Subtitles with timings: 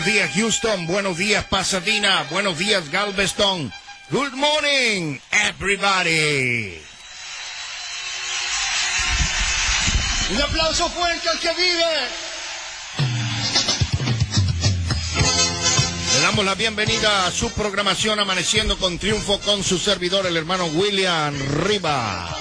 [0.00, 3.70] Buenos días Houston, buenos días Pasadena, buenos días Galveston.
[4.10, 6.80] Good morning, everybody.
[10.30, 11.94] Un aplauso fuerte al que vive.
[16.14, 20.64] Le damos la bienvenida a su programación Amaneciendo con Triunfo con su servidor, el hermano
[20.64, 22.39] William Riva.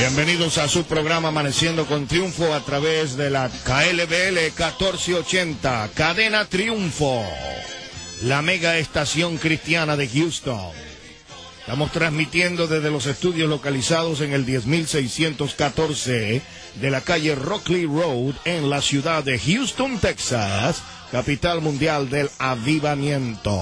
[0.00, 7.22] Bienvenidos a su programa Amaneciendo con Triunfo a través de la KLBL 1480, Cadena Triunfo,
[8.22, 10.72] la mega estación cristiana de Houston.
[11.60, 16.40] Estamos transmitiendo desde los estudios localizados en el 10614
[16.76, 23.54] de la calle Rockley Road en la ciudad de Houston, Texas, capital mundial del avivamiento.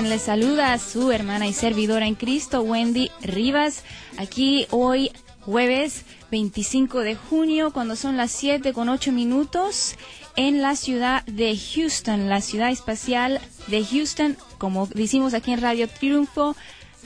[0.02, 3.84] Les saluda su hermana y servidora en Cristo, Wendy Rivas.
[4.16, 5.10] Aquí hoy,
[5.42, 9.96] jueves 25 de junio, cuando son las 7 con 8 minutos,
[10.36, 15.86] en la ciudad de Houston, la ciudad espacial de Houston, como decimos aquí en Radio
[15.86, 16.56] Triunfo,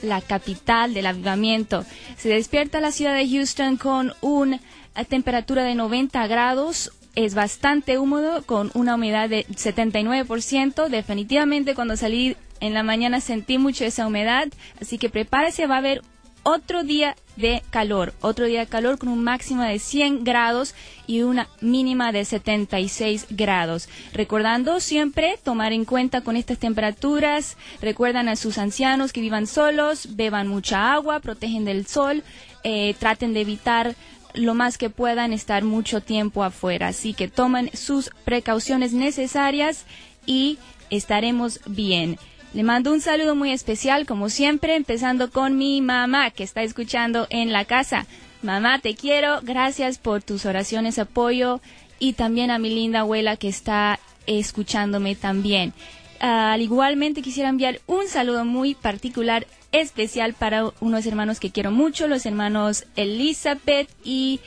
[0.02, 1.84] la capital del avivamiento.
[2.16, 4.60] Se despierta la ciudad de Houston con una
[5.08, 6.92] temperatura de 90 grados.
[7.16, 10.88] Es bastante húmedo con una humedad de 79%.
[10.88, 14.48] Definitivamente cuando salí en la mañana sentí mucho esa humedad.
[14.80, 16.02] Así que prepárese, va a haber
[16.44, 18.14] otro día de calor.
[18.20, 20.74] Otro día de calor con un máximo de 100 grados
[21.06, 23.88] y una mínima de 76 grados.
[24.12, 27.56] Recordando siempre tomar en cuenta con estas temperaturas.
[27.82, 32.22] Recuerdan a sus ancianos que vivan solos, beban mucha agua, protegen del sol,
[32.62, 33.94] eh, traten de evitar
[34.34, 36.88] lo más que puedan estar mucho tiempo afuera.
[36.88, 39.84] Así que tomen sus precauciones necesarias
[40.26, 40.58] y
[40.90, 42.18] estaremos bien.
[42.54, 47.26] Le mando un saludo muy especial, como siempre, empezando con mi mamá que está escuchando
[47.30, 48.06] en la casa.
[48.42, 49.40] Mamá, te quiero.
[49.42, 51.60] Gracias por tus oraciones, apoyo
[51.98, 53.98] y también a mi linda abuela que está
[54.28, 55.72] escuchándome también.
[56.20, 62.06] Al igualmente quisiera enviar un saludo muy particular, especial para unos hermanos que quiero mucho,
[62.06, 64.38] los hermanos Elizabeth y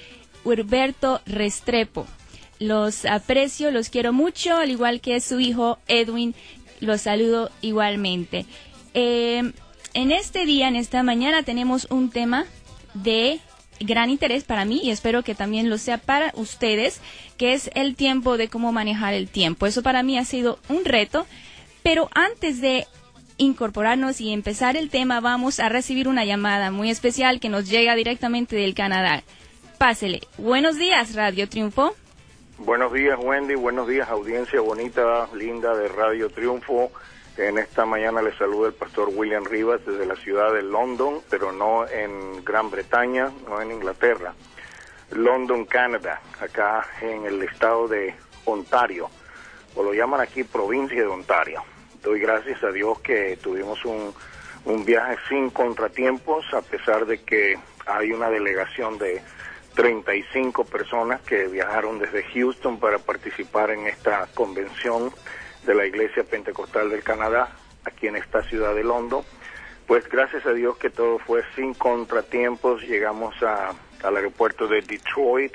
[0.45, 2.07] Hurberto Restrepo.
[2.60, 6.33] Los aprecio, los quiero mucho, al igual que su hijo Edwin,
[6.79, 8.45] los saludo igualmente.
[8.94, 9.51] Eh,
[9.94, 12.45] en este día, en esta mañana, tenemos un tema
[12.94, 13.39] de
[13.79, 17.01] gran interés para mí y espero que también lo sea para ustedes,
[17.38, 19.65] que es el tiempo de cómo manejar el tiempo.
[19.65, 21.25] Eso para mí ha sido un reto,
[21.83, 22.88] pero antes de
[23.38, 27.95] incorporarnos y empezar el tema, vamos a recibir una llamada muy especial que nos llega
[27.95, 29.24] directamente del Canadá.
[29.77, 30.21] Pásele.
[30.38, 31.95] Buenos días, Radio Triunfo.
[32.59, 33.54] Buenos días, Wendy.
[33.54, 36.92] Buenos días, audiencia bonita, linda de Radio Triunfo.
[37.38, 41.51] En esta mañana le saluda el pastor William Rivas desde la ciudad de London, pero
[41.51, 44.33] no en Gran Bretaña, no en Inglaterra.
[45.12, 48.15] London, Canadá, acá en el estado de
[48.45, 49.07] Ontario,
[49.75, 51.63] o lo llaman aquí provincia de Ontario.
[52.01, 54.12] Doy gracias a Dios que tuvimos un,
[54.65, 57.56] un viaje sin contratiempos, a pesar de que
[57.86, 59.21] hay una delegación de
[59.77, 65.13] 35 personas que viajaron desde Houston para participar en esta convención
[65.68, 69.24] de la Iglesia Pentecostal del Canadá, aquí en esta ciudad de London.
[69.85, 72.81] Pues gracias a Dios que todo fue sin contratiempos.
[72.81, 75.53] Llegamos a, al aeropuerto de Detroit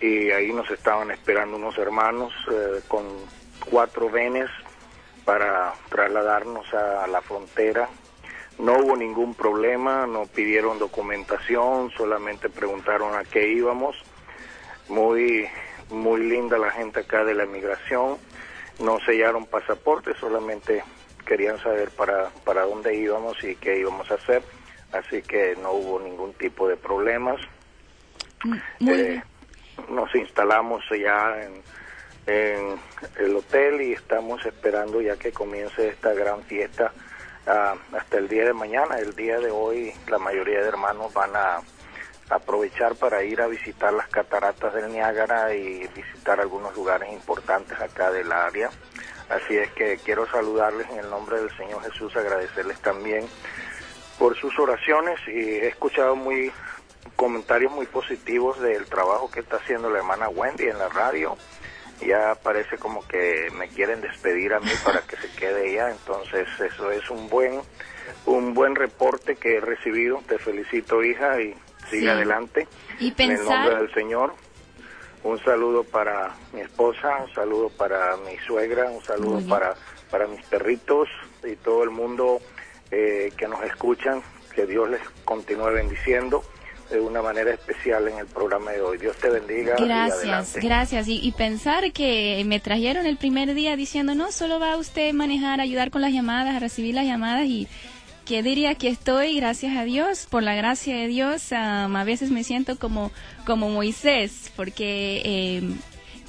[0.00, 3.04] y ahí nos estaban esperando unos hermanos eh, con
[3.70, 4.50] cuatro venes
[5.24, 7.88] para trasladarnos a la frontera.
[8.58, 13.96] No hubo ningún problema, no pidieron documentación, solamente preguntaron a qué íbamos.
[14.88, 15.48] Muy,
[15.90, 18.18] muy linda la gente acá de la migración.
[18.78, 20.82] No sellaron pasaportes, solamente
[21.24, 24.42] querían saber para, para dónde íbamos y qué íbamos a hacer.
[24.92, 27.40] Así que no hubo ningún tipo de problemas.
[28.80, 29.22] Eh,
[29.88, 31.62] nos instalamos ya en,
[32.26, 32.78] en
[33.18, 36.92] el hotel y estamos esperando ya que comience esta gran fiesta
[37.46, 38.98] ah, hasta el día de mañana.
[38.98, 41.60] El día de hoy la mayoría de hermanos van a
[42.30, 48.10] aprovechar para ir a visitar las cataratas del Niágara y visitar algunos lugares importantes acá
[48.10, 48.70] del área.
[49.28, 53.26] Así es que quiero saludarles en el nombre del Señor Jesús, agradecerles también
[54.18, 56.52] por sus oraciones y he escuchado muy
[57.16, 61.36] comentarios muy positivos del trabajo que está haciendo la hermana Wendy en la radio
[62.00, 66.48] ya parece como que me quieren despedir a mí para que se quede ella, entonces
[66.60, 67.60] eso es un buen
[68.26, 70.22] un buen reporte que he recibido.
[70.26, 71.54] Te felicito, hija, y
[71.90, 72.68] sigue adelante.
[72.98, 73.36] Y pensar...
[73.36, 74.34] En el nombre del Señor.
[75.24, 79.76] Un saludo para mi esposa, un saludo para mi suegra, un saludo para,
[80.10, 81.08] para mis perritos
[81.44, 82.40] y todo el mundo
[82.90, 84.20] eh, que nos escuchan.
[84.52, 86.42] Que Dios les continúe bendiciendo
[86.92, 88.98] de una manera especial en el programa de hoy.
[88.98, 89.76] Dios te bendiga.
[89.76, 91.08] Gracias, gracias.
[91.08, 95.90] Y, pensar que me trajeron el primer día diciendo, no, solo va usted manejar, ayudar
[95.90, 97.66] con las llamadas, a recibir las llamadas y
[98.24, 102.44] que diría que estoy, gracias a Dios, por la gracia de Dios, a veces me
[102.44, 103.10] siento como,
[103.44, 105.22] como Moisés, porque...
[105.24, 105.74] Eh,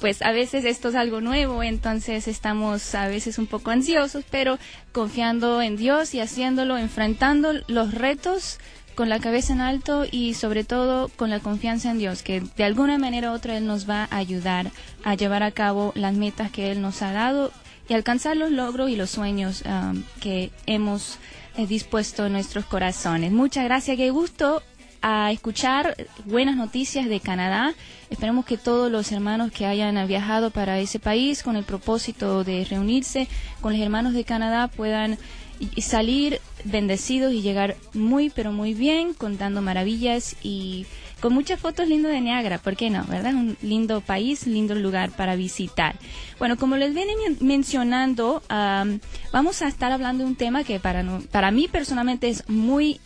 [0.00, 4.58] pues a veces esto es algo nuevo, entonces estamos a veces un poco ansiosos, pero
[4.92, 8.58] confiando en Dios y haciéndolo, enfrentando los retos
[8.94, 12.64] con la cabeza en alto y sobre todo con la confianza en Dios, que de
[12.64, 14.70] alguna manera u otra Él nos va a ayudar
[15.04, 17.52] a llevar a cabo las metas que Él nos ha dado
[17.88, 21.18] y alcanzar los logros y los sueños um, que hemos
[21.56, 23.32] eh, dispuesto en nuestros corazones.
[23.32, 24.62] Muchas gracias, qué gusto
[25.06, 25.94] a escuchar
[26.24, 27.74] buenas noticias de Canadá.
[28.08, 32.64] Esperemos que todos los hermanos que hayan viajado para ese país con el propósito de
[32.64, 33.28] reunirse
[33.60, 35.18] con los hermanos de Canadá puedan
[35.58, 40.86] y salir bendecidos y llegar muy pero muy bien contando maravillas y
[41.20, 43.04] con muchas fotos lindas de Niagara, ¿por qué no?
[43.04, 43.34] ¿Verdad?
[43.34, 45.96] Un lindo país, lindo lugar para visitar.
[46.38, 48.42] Bueno, como les viene mencionando,
[49.32, 53.00] vamos a estar hablando de un tema que para, no, para mí personalmente es muy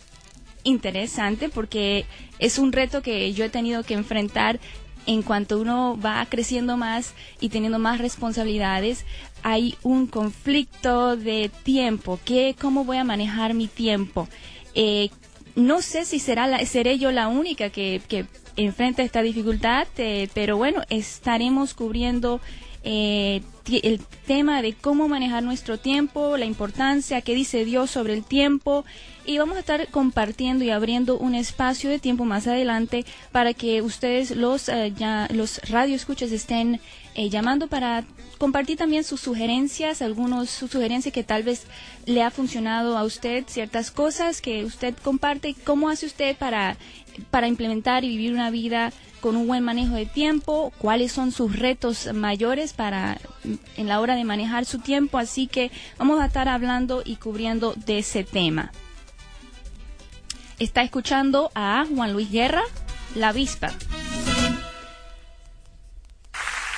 [0.63, 2.05] interesante porque
[2.39, 4.59] es un reto que yo he tenido que enfrentar
[5.05, 9.05] en cuanto uno va creciendo más y teniendo más responsabilidades,
[9.43, 12.19] hay un conflicto de tiempo.
[12.25, 14.27] ¿Qué, ¿Cómo voy a manejar mi tiempo?
[14.75, 15.09] Eh,
[15.55, 18.25] no sé si será la, seré yo la única que, que
[18.55, 22.41] enfrenta esta dificultad, eh, pero bueno, estaremos cubriendo
[22.83, 23.41] eh,
[23.83, 28.85] el tema de cómo manejar nuestro tiempo, la importancia, qué dice Dios sobre el tiempo.
[29.25, 33.81] Y vamos a estar compartiendo y abriendo un espacio de tiempo más adelante para que
[33.81, 36.79] ustedes los eh, ya los radioescuchas estén
[37.13, 38.05] eh, llamando para
[38.39, 41.65] compartir también sus sugerencias, algunos sus sugerencias que tal vez
[42.05, 46.77] le ha funcionado a usted, ciertas cosas que usted comparte, cómo hace usted para
[47.31, 51.57] para implementar y vivir una vida con un buen manejo de tiempo, cuáles son sus
[51.57, 53.19] retos mayores para
[53.75, 57.73] en la hora de manejar su tiempo, así que vamos a estar hablando y cubriendo
[57.73, 58.71] de ese tema.
[60.57, 62.63] Está escuchando a Juan Luis Guerra,
[63.15, 63.71] La Vispa.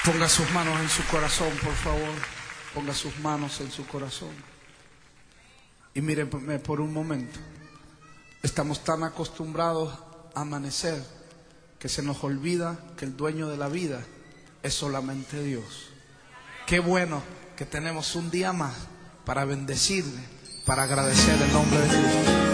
[0.06, 2.14] Ponga sus manos en su corazón, por favor.
[2.74, 4.32] Ponga sus manos en su corazón.
[5.94, 7.40] Y míreme por un momento.
[8.42, 9.94] Estamos tan acostumbrados
[10.36, 11.04] amanecer
[11.80, 14.02] que se nos olvida que el dueño de la vida
[14.64, 15.90] es solamente Dios.
[16.68, 17.24] Qué bueno
[17.56, 18.76] que tenemos un día más
[19.26, 20.22] para bendecirle,
[20.66, 22.51] para agradecer el nombre de Dios.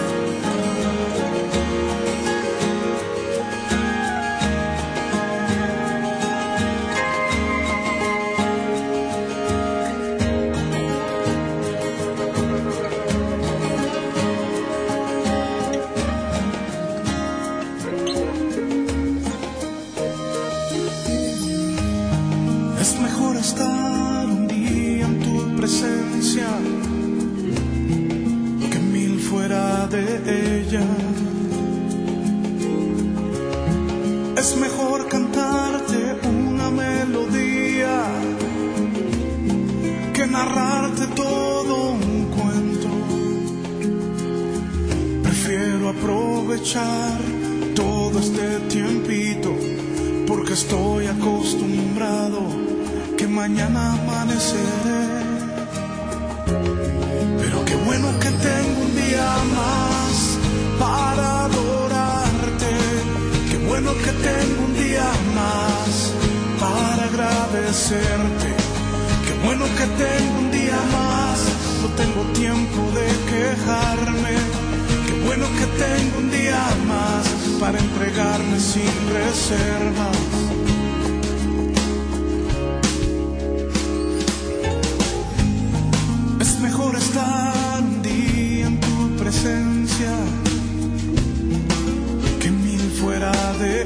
[93.59, 93.81] De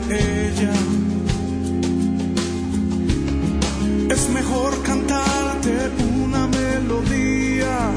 [0.49, 0.73] ella.
[4.09, 5.91] Es mejor cantarte
[6.23, 7.91] una melodía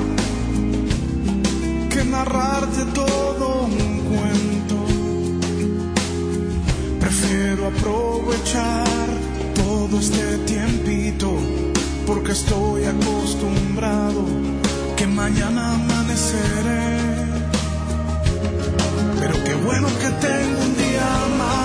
[1.91, 4.77] que narrarte todo un cuento.
[7.01, 9.09] Prefiero aprovechar
[9.55, 11.37] todo este tiempito
[12.07, 14.25] porque estoy acostumbrado
[14.97, 16.99] que mañana amaneceré.
[19.19, 21.64] Pero qué bueno que tengo un día más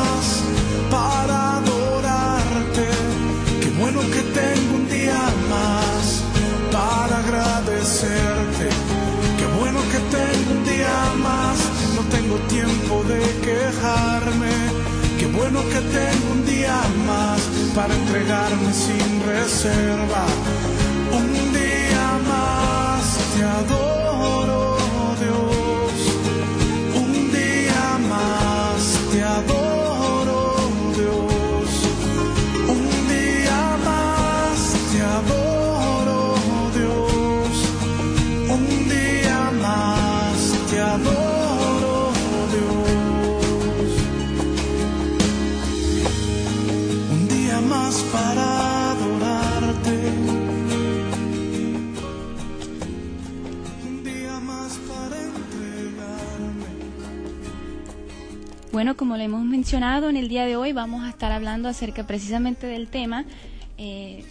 [11.21, 14.53] No tengo tiempo de quejarme.
[15.19, 17.41] Qué bueno que tengo un día más
[17.75, 20.23] para entregarme sin reserva.
[21.11, 23.03] Un día más
[23.35, 24.08] te adoro,
[58.79, 62.07] Bueno, como le hemos mencionado en el día de hoy, vamos a estar hablando acerca
[62.07, 63.25] precisamente del tema,
[63.77, 64.23] eh,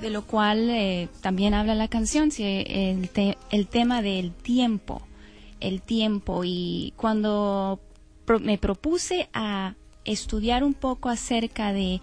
[0.00, 5.02] de lo cual eh, también habla la canción, el, te- el tema del tiempo,
[5.60, 6.42] el tiempo.
[6.44, 7.78] Y cuando
[8.40, 12.00] me propuse a estudiar un poco acerca de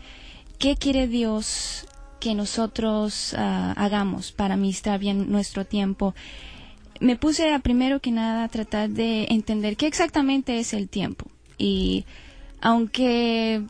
[0.58, 1.86] qué quiere Dios
[2.22, 6.16] que nosotros ah, hagamos para administrar bien nuestro tiempo,
[7.02, 11.26] me puse a primero que nada a tratar de entender qué exactamente es el tiempo.
[11.60, 12.06] Y
[12.62, 13.62] aunque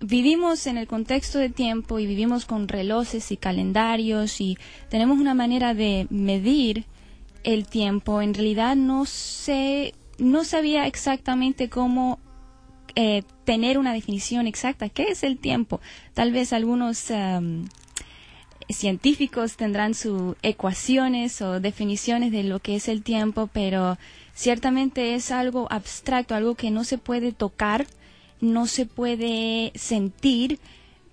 [0.00, 4.58] vivimos en el contexto de tiempo y vivimos con relojes y calendarios y
[4.90, 6.84] tenemos una manera de medir
[7.44, 12.18] el tiempo, en realidad no sé, no sabía exactamente cómo
[12.94, 14.88] eh, tener una definición exacta.
[14.88, 15.80] ¿Qué es el tiempo?
[16.14, 17.10] Tal vez algunos
[18.68, 23.98] científicos tendrán sus ecuaciones o definiciones de lo que es el tiempo, pero
[24.38, 27.88] ciertamente es algo abstracto, algo que no se puede tocar,
[28.40, 30.60] no se puede sentir,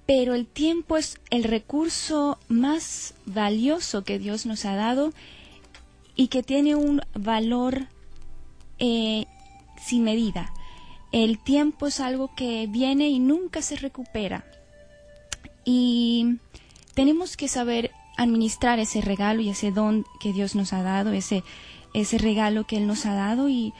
[0.05, 5.11] pero el tiempo es el recurso más valioso que Dios nos ha dado
[6.15, 7.87] y que tiene un valor
[8.77, 9.25] eh,
[9.83, 10.53] sin medida.
[11.11, 14.45] El tiempo es algo que viene y nunca se recupera.
[15.63, 16.37] Y
[16.93, 21.43] tenemos que saber administrar ese regalo y ese don que Dios nos ha dado, ese,
[22.01, 23.49] ese regalo que Él nos ha dado.
[23.49, 23.73] Y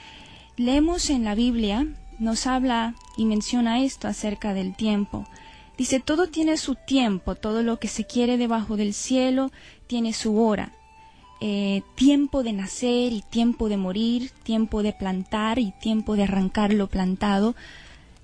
[0.57, 1.87] leemos en la Biblia,
[2.19, 5.25] nos habla y menciona esto acerca del tiempo.
[5.77, 9.51] Dice, todo tiene su tiempo, todo lo que se quiere debajo del cielo
[9.87, 10.71] tiene su hora.
[11.41, 16.73] Eh, tiempo de nacer y tiempo de morir, tiempo de plantar y tiempo de arrancar
[16.73, 17.55] lo plantado,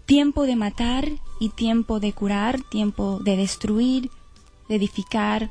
[0.06, 4.10] tiempo de matar y tiempo de curar, tiempo de destruir,
[4.70, 5.50] de edificar.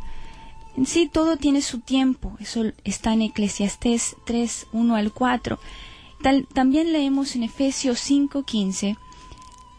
[0.86, 2.36] Sí, todo tiene su tiempo.
[2.40, 5.58] Eso está en Eclesiastés 3, 1 al 4.
[6.22, 8.96] Tal- también leemos en Efesios 5, 15,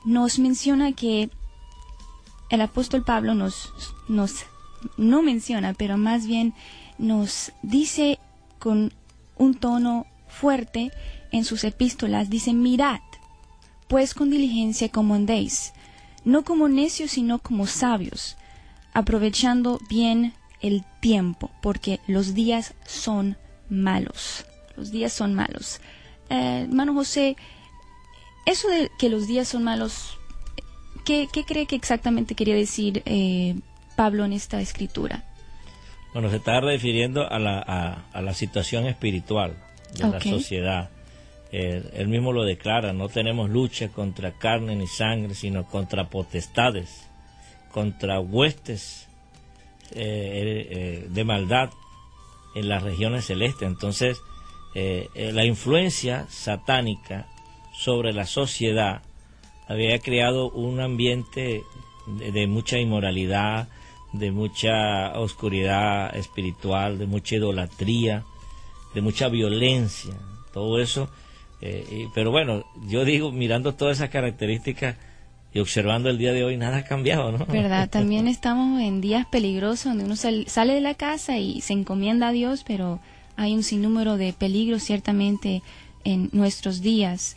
[0.06, 1.30] nos menciona que
[2.50, 3.72] el apóstol Pablo nos,
[4.08, 4.46] nos
[4.98, 6.54] no menciona, pero más bien
[6.98, 8.20] nos dice
[8.60, 8.92] con
[9.38, 10.92] un tono fuerte
[11.32, 13.00] en sus epístolas, dice, mirad,
[13.88, 15.74] pues con diligencia como andéis,
[16.26, 18.36] no como necios, sino como sabios,
[18.94, 23.38] aprovechando bien el tiempo, porque los días son
[23.70, 24.46] malos.
[24.78, 25.80] Los días son malos.
[26.30, 27.36] Eh, hermano José,
[28.46, 30.18] eso de que los días son malos,
[31.06, 33.56] ¿qué, qué cree que exactamente quería decir eh,
[33.96, 35.24] Pablo en esta escritura?
[36.14, 39.56] Bueno, se está refiriendo a la, a, a la situación espiritual
[39.98, 40.90] de la sociedad.
[41.52, 47.08] él mismo lo declara, no tenemos lucha contra carne ni sangre, sino contra potestades,
[47.72, 49.08] contra huestes
[49.94, 51.70] de maldad
[52.56, 53.68] en las regiones celestes.
[53.68, 54.22] Entonces,
[54.74, 57.28] la influencia satánica
[57.74, 59.02] sobre la sociedad
[59.68, 61.64] había creado un ambiente
[62.06, 63.70] de, mucha inmoralidad,
[64.12, 68.24] de mucha oscuridad espiritual, de mucha idolatría,
[68.94, 70.14] de mucha violencia,
[70.54, 71.10] todo eso.
[71.62, 74.98] Eh, pero bueno, yo digo, mirando todas esas características
[75.54, 77.46] y observando el día de hoy, nada ha cambiado, ¿no?
[77.46, 82.30] Verdad, también estamos en días peligrosos donde uno sale de la casa y se encomienda
[82.30, 83.00] a Dios, pero
[83.36, 85.62] hay un sinnúmero de peligros ciertamente
[86.04, 87.36] en nuestros días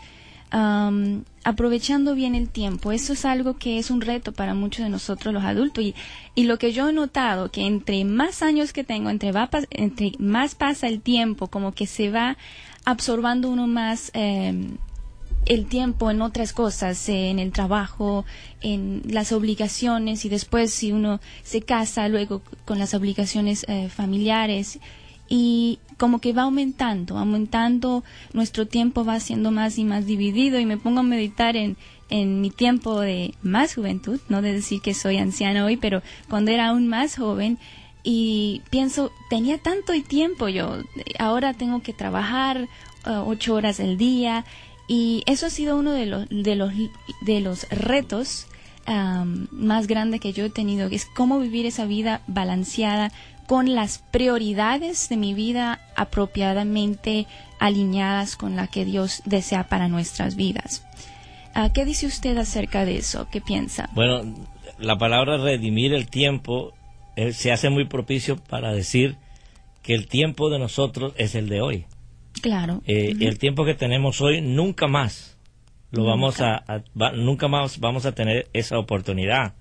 [1.44, 2.92] aprovechando bien el tiempo.
[2.92, 5.82] Eso es algo que es un reto para muchos de nosotros los adultos.
[5.82, 5.94] Y,
[6.34, 10.12] y lo que yo he notado, que entre más años que tengo, entre, va, entre
[10.18, 12.36] más pasa el tiempo, como que se va
[12.84, 14.76] absorbando uno más em,
[15.46, 18.24] el tiempo en otras cosas, en el trabajo,
[18.60, 24.78] en las obligaciones y después si uno se casa luego con las obligaciones eh, familiares
[25.28, 30.66] y como que va aumentando, aumentando, nuestro tiempo va siendo más y más dividido y
[30.66, 31.76] me pongo a meditar en,
[32.10, 36.50] en mi tiempo de más juventud, no de decir que soy anciana hoy, pero cuando
[36.50, 37.58] era aún más joven
[38.02, 40.78] y pienso, tenía tanto tiempo yo,
[41.18, 42.68] ahora tengo que trabajar
[43.06, 44.44] uh, ocho horas al día
[44.88, 46.72] y eso ha sido uno de los, de los,
[47.22, 48.46] de los retos
[48.86, 53.12] más grandes que yo he tenido, es cómo vivir esa vida balanceada,
[53.46, 57.26] con las prioridades de mi vida apropiadamente
[57.58, 60.86] alineadas con la que Dios desea para nuestras vidas.
[61.54, 63.28] Ah, ¿Qué dice usted acerca de eso?
[63.30, 63.88] ¿Qué piensa?
[63.92, 64.34] Bueno,
[64.78, 66.72] la palabra redimir el tiempo
[67.16, 69.16] eh, se hace muy propicio para decir
[69.82, 71.86] que el tiempo de nosotros es el de hoy.
[72.42, 72.82] Claro.
[72.86, 75.38] Eh, el tiempo que tenemos hoy nunca más
[75.90, 76.64] lo vamos a,
[77.14, 79.54] nunca más vamos a tener esa oportunidad.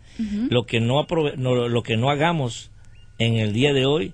[0.49, 2.71] Lo que no, lo que no hagamos
[3.17, 4.13] en el día de hoy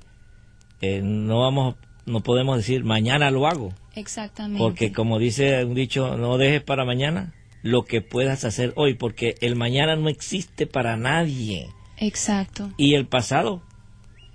[0.81, 4.59] eh, no vamos no podemos decir mañana lo hago exactamente.
[4.59, 9.35] Porque como dice un dicho no dejes para mañana lo que puedas hacer hoy porque
[9.41, 11.67] el mañana no existe para nadie.
[11.97, 12.71] Exacto.
[12.77, 13.61] Y el pasado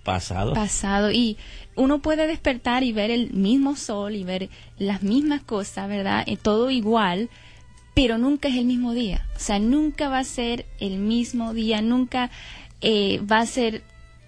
[0.05, 0.53] pasado.
[0.53, 1.11] Pasado.
[1.11, 1.37] Y
[1.77, 6.37] uno puede despertar y ver el mismo sol y ver las mismas cosas verdad y
[6.37, 7.29] todo igual
[7.95, 11.83] pero nunca es el mismo día o sea nunca va a ser el mismo día
[11.83, 12.31] nunca
[12.81, 13.83] eh, va a ser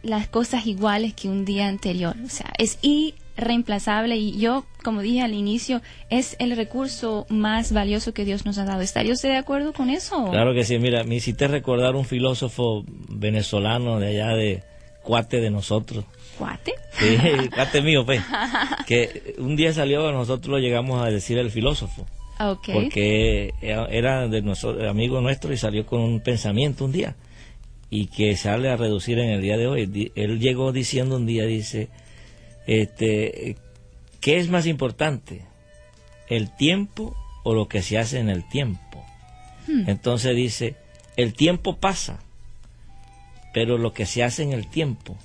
[0.06, 2.16] las cosas iguales que un día anterior.
[2.24, 8.14] O sea, es irreemplazable y yo, como dije al inicio, es el recurso más valioso
[8.14, 8.80] que Dios nos ha dado.
[8.80, 10.30] ¿Estaría usted de acuerdo con eso?
[10.30, 10.78] Claro que sí.
[10.78, 14.62] Mira, me hiciste recordar un filósofo venezolano de allá de
[15.02, 16.04] cuate de nosotros.
[16.38, 16.74] ¿Cuate?
[16.92, 17.18] Sí,
[17.54, 18.22] cuate mío, pues.
[18.86, 22.06] Que un día salió, nosotros lo llegamos a decir el filósofo.
[22.38, 22.74] Okay.
[22.74, 27.16] Porque era de nuestro amigo nuestro y salió con un pensamiento un día
[27.88, 30.12] y que sale a reducir en el día de hoy.
[30.14, 31.88] Él llegó diciendo un día, dice,
[32.66, 33.56] este,
[34.20, 35.42] ¿qué es más importante?
[36.28, 39.04] ¿El tiempo o lo que se hace en el tiempo?
[39.66, 39.88] Hmm.
[39.88, 40.74] Entonces dice,
[41.16, 42.20] el tiempo pasa,
[43.54, 45.16] pero lo que se hace en el tiempo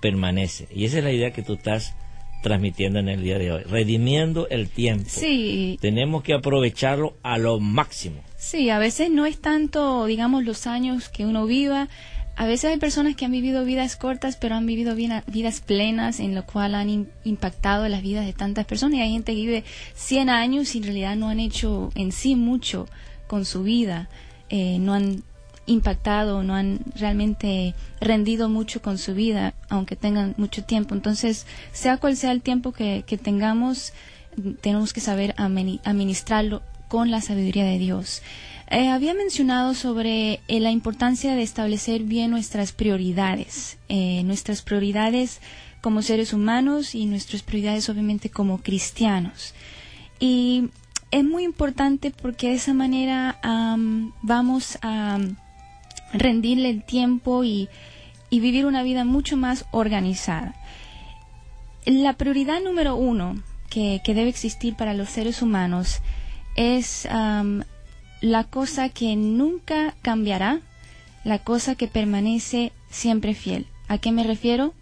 [0.00, 0.68] permanece.
[0.74, 1.94] Y esa es la idea que tú estás
[2.42, 5.08] transmitiendo en el día de hoy, redimiendo el tiempo.
[5.08, 5.78] Sí.
[5.80, 8.22] Tenemos que aprovecharlo a lo máximo.
[8.36, 11.88] Sí, a veces no es tanto, digamos, los años que uno viva.
[12.36, 16.34] A veces hay personas que han vivido vidas cortas, pero han vivido vidas plenas, en
[16.34, 18.98] lo cual han impactado las vidas de tantas personas.
[18.98, 22.36] Y hay gente que vive 100 años y en realidad no han hecho en sí
[22.36, 22.88] mucho
[23.26, 24.08] con su vida.
[24.48, 25.22] Eh, no han
[25.70, 30.94] impactado, no han realmente rendido mucho con su vida, aunque tengan mucho tiempo.
[30.94, 33.92] Entonces, sea cual sea el tiempo que, tengamos,
[34.60, 38.22] tenemos que saber administrarlo con la sabiduría de Dios.
[38.68, 45.40] Eh, había mencionado sobre eh, la importancia de establecer bien nuestras prioridades, eh, nuestras prioridades
[45.80, 49.54] como seres humanos y nuestras prioridades obviamente como cristianos.
[50.20, 50.68] Y
[51.10, 53.40] es muy importante porque de esa manera
[54.22, 55.18] vamos a
[56.12, 57.68] rendirle el tiempo y,
[58.30, 60.54] y vivir una vida mucho más organizada.
[61.84, 66.00] La prioridad número uno que, que debe existir para los seres humanos
[66.56, 67.08] es
[68.20, 70.60] la cosa que nunca cambiará,
[71.24, 73.66] la cosa que permanece siempre fiel.
[73.88, 74.74] ¿A qué me refiero?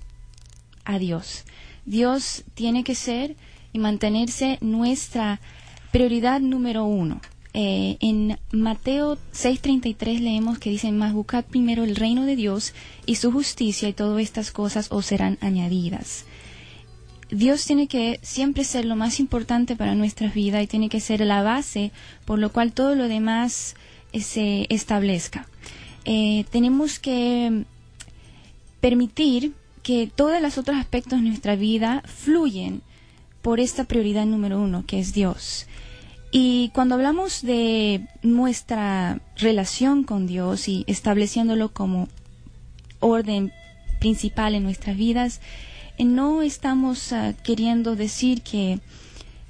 [0.85, 1.45] A Dios.
[1.85, 3.37] Dios tiene que ser
[3.73, 5.41] y mantenerse nuestra
[5.93, 7.21] prioridad número uno.
[7.54, 12.74] Eh, en Mateo 6:33 leemos que dice, más buscad primero el reino de Dios
[13.06, 16.24] y su justicia y todas estas cosas os serán añadidas.
[17.30, 21.20] Dios tiene que siempre ser lo más importante para nuestra vida y tiene que ser
[21.20, 21.90] la base
[22.24, 23.74] por lo cual todo lo demás
[24.12, 25.46] eh, se establezca.
[26.04, 27.64] Eh, tenemos que
[28.80, 32.82] permitir que todos los otros aspectos de nuestra vida fluyen
[33.42, 35.66] por esta prioridad número uno, que es Dios.
[36.31, 42.09] Y cuando hablamos de nuestra relación con Dios y estableciéndolo como
[43.01, 43.53] orden
[43.99, 45.41] principal en nuestras vidas,
[45.97, 48.81] eh, no estamos ah, queriendo decir que,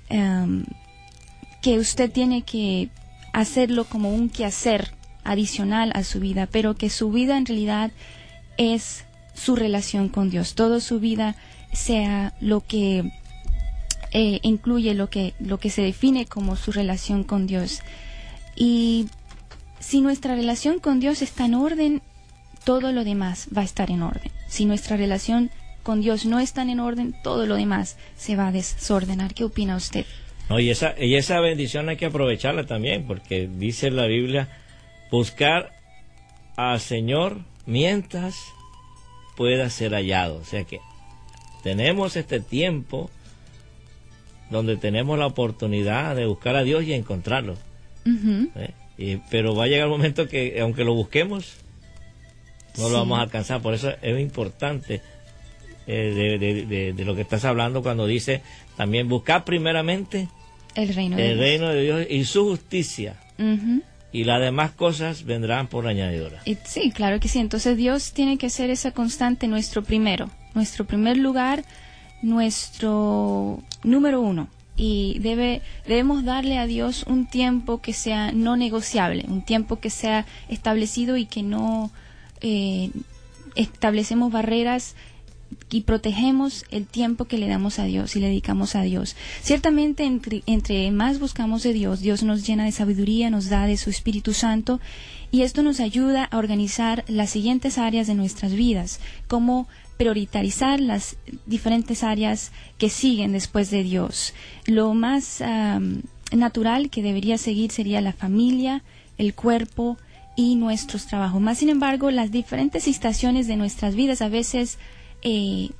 [0.08, 0.64] em,
[1.62, 2.90] que usted tiene que
[3.32, 4.92] hacerlo como un quehacer
[5.24, 7.90] adicional a su vida, pero que su vida en realidad
[8.56, 10.54] es su relación con Dios.
[10.54, 11.36] Toda su vida
[11.72, 13.12] sea lo que
[14.12, 17.80] eh, incluye lo que, lo que se define como su relación con Dios.
[18.56, 19.06] Y
[19.80, 22.02] si nuestra relación con Dios está en orden,
[22.64, 24.30] todo lo demás va a estar en orden.
[24.48, 25.50] Si nuestra relación
[25.82, 29.34] con Dios no está en orden, todo lo demás se va a desordenar.
[29.34, 30.04] ¿Qué opina usted?
[30.50, 34.48] y, esa, y esa bendición hay que aprovecharla también, porque dice la Biblia,
[35.10, 35.72] buscar
[36.56, 38.36] al Señor mientras
[39.36, 40.36] pueda ser hallado.
[40.36, 40.80] O sea que
[41.62, 43.10] tenemos este tiempo
[44.50, 47.56] donde tenemos la oportunidad de buscar a Dios y encontrarlo.
[48.06, 49.20] ¿Eh?
[49.30, 51.54] pero va a llegar el momento que, aunque lo busquemos,
[52.76, 53.60] no lo vamos a alcanzar.
[53.60, 55.02] Por eso es importante
[55.86, 58.42] eh, de, lo que estás hablando cuando dice
[58.76, 60.28] también buscar primeramente
[60.74, 63.16] el reino de, el reino de Dios y su justicia.
[64.10, 66.42] Y las demás cosas vendrán por añadidura.
[66.64, 67.38] sí, claro que sí.
[67.38, 71.64] Entonces Dios tiene que ser esa constante nuestro primero, nuestro primer lugar
[72.22, 79.24] nuestro número uno y debe, debemos darle a Dios un tiempo que sea no negociable,
[79.28, 81.90] un tiempo que sea establecido y que no
[82.40, 82.90] eh,
[83.56, 84.94] establecemos barreras
[85.70, 89.16] y protegemos el tiempo que le damos a Dios y le dedicamos a Dios.
[89.42, 93.76] Ciertamente entre, entre más buscamos de Dios, Dios nos llena de sabiduría, nos da de
[93.76, 94.80] su Espíritu Santo
[95.30, 99.66] y esto nos ayuda a organizar las siguientes áreas de nuestras vidas, como
[99.98, 104.32] priorizar las diferentes áreas que siguen después de Dios.
[104.64, 105.42] Lo más
[106.32, 108.82] natural que debería seguir sería la familia,
[109.18, 109.98] el cuerpo
[110.36, 111.40] y nuestros trabajos.
[111.40, 114.78] Más sin embargo, las diferentes estaciones de nuestras vidas a veces
[115.22, 115.70] eh,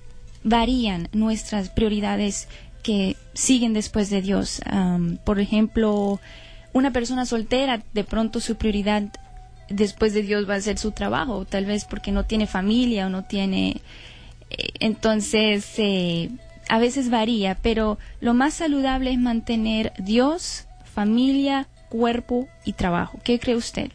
[0.42, 2.48] varían nuestras prioridades
[2.83, 4.61] que siguen después de Dios.
[5.24, 6.20] por ejemplo,
[6.72, 9.12] una persona soltera, de pronto su prioridad
[9.68, 13.11] después de Dios va a ser su trabajo, tal vez porque no tiene familia o
[13.11, 13.81] no tiene
[14.81, 16.31] entonces, eh,
[16.68, 23.18] a veces varía, pero lo más saludable es mantener Dios, familia, cuerpo y trabajo.
[23.24, 23.90] ¿Qué cree usted?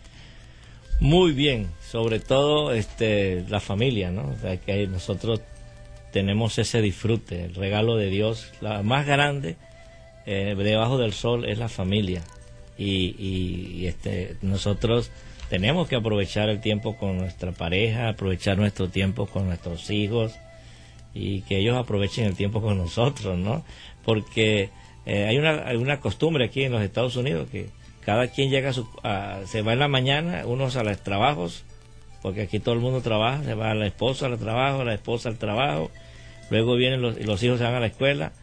[1.00, 4.30] Muy bien, sobre todo este, la familia, ¿no?
[4.30, 5.42] O sea, que nosotros
[6.12, 9.58] tenemos ese disfrute, el regalo de Dios, la más grande
[10.26, 12.22] eh, debajo del sol es la familia.
[12.78, 15.12] Y, y, este, nosotros
[15.50, 20.34] tenemos que aprovechar el tiempo con nuestra pareja, aprovechar nuestro tiempo con nuestros hijos
[21.14, 23.64] y que ellos aprovechen el tiempo con nosotros, ¿no?
[24.04, 24.70] Porque
[25.06, 27.70] eh, hay, una, hay una costumbre aquí en los Estados Unidos que
[28.06, 28.88] cada quien llega a su,
[29.46, 31.64] se va en la mañana, unos a los trabajos,
[32.22, 35.38] porque aquí todo el mundo trabaja, se va la esposa al trabajo, la esposa al
[35.38, 35.92] trabajo,
[36.50, 38.34] luego vienen los, los hijos se van a la escuela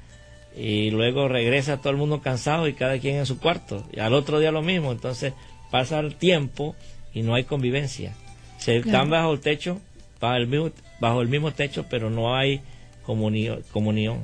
[0.57, 4.15] y luego regresa todo el mundo cansado y cada quien en su cuarto, y al
[4.15, 5.33] otro día lo mismo, entonces
[5.71, 6.75] pasa el tiempo
[7.15, 8.13] y no hay convivencia.
[8.59, 9.81] Se están bajo el techo,
[10.21, 12.61] bajo el, mismo, bajo el mismo techo, pero no hay
[13.05, 14.19] comunión, comunión.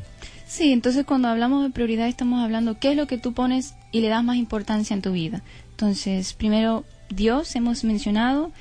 [0.47, 4.01] Sí, entonces cuando hablamos de prioridad estamos hablando qué es lo que tú pones y
[4.01, 5.43] le das más importancia en tu vida.
[5.71, 8.53] Entonces, primero Dios hemos mencionado,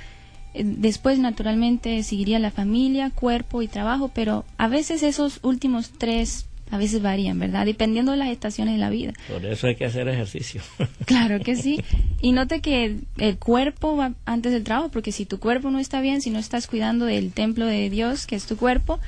[0.54, 6.48] eh, después naturalmente seguiría la familia, cuerpo y trabajo, pero a veces esos últimos tres
[6.72, 7.66] a veces varían, ¿verdad?
[7.66, 9.14] Dependiendo de las estaciones de la vida.
[9.28, 10.62] Por eso hay que hacer ejercicio.
[11.06, 11.80] claro que sí.
[12.22, 16.02] Y note que el cuerpo va antes del trabajo, porque si tu cuerpo no está
[16.02, 19.00] bien, si no estás cuidando del templo de Dios, que es tu cuerpo,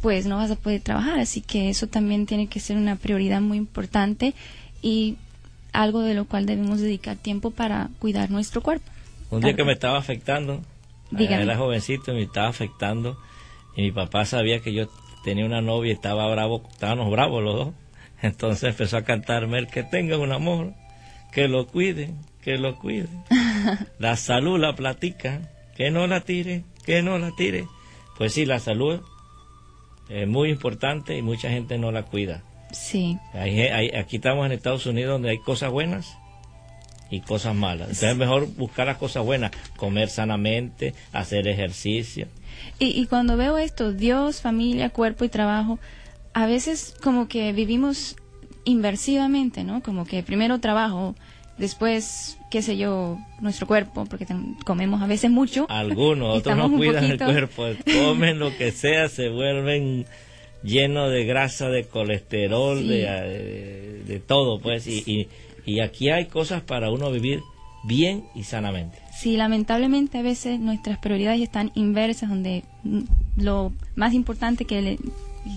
[0.00, 1.18] pues no vas a poder trabajar.
[1.18, 4.34] Así que eso también tiene que ser una prioridad muy importante
[4.82, 5.16] y
[5.72, 8.90] algo de lo cual debemos dedicar tiempo para cuidar nuestro cuerpo.
[9.30, 10.62] Un día que me estaba afectando,
[11.18, 13.18] era jovencito y me estaba afectando,
[13.76, 14.88] y mi papá sabía que yo
[15.24, 17.74] tenía una novia y estaba bravo, estábamos bravos los dos.
[18.22, 20.74] Entonces empezó a cantarme que tenga un amor,
[21.32, 22.10] que lo cuide,
[22.42, 23.08] que lo cuide.
[23.98, 27.66] La salud la platica, que no la tire, que no la tire.
[28.18, 29.00] Pues sí, la salud
[30.08, 32.42] es muy importante y mucha gente no la cuida.
[32.72, 33.18] Sí.
[33.32, 36.18] aquí estamos en Estados Unidos donde hay cosas buenas
[37.10, 37.88] y cosas malas.
[37.88, 42.28] Entonces es mejor buscar las cosas buenas, comer sanamente, hacer ejercicio.
[42.78, 45.78] Y, y cuando veo esto, Dios, familia, cuerpo y trabajo,
[46.34, 48.16] a veces como que vivimos
[48.64, 49.82] inversivamente, ¿no?
[49.82, 51.14] Como que primero trabajo,
[51.58, 54.26] después, qué sé yo, nuestro cuerpo, porque
[54.64, 55.66] comemos a veces mucho.
[55.70, 60.06] Algunos, otros no cuidan el cuerpo, comen lo que sea, se vuelven
[60.62, 65.28] llenos de grasa, de colesterol, de, de, todo, pues, y,
[65.66, 67.42] y aquí hay cosas para uno vivir
[67.84, 69.03] bien y sanamente.
[69.16, 72.64] Sí, lamentablemente a veces nuestras prioridades están inversas, donde
[73.36, 74.98] lo más importante que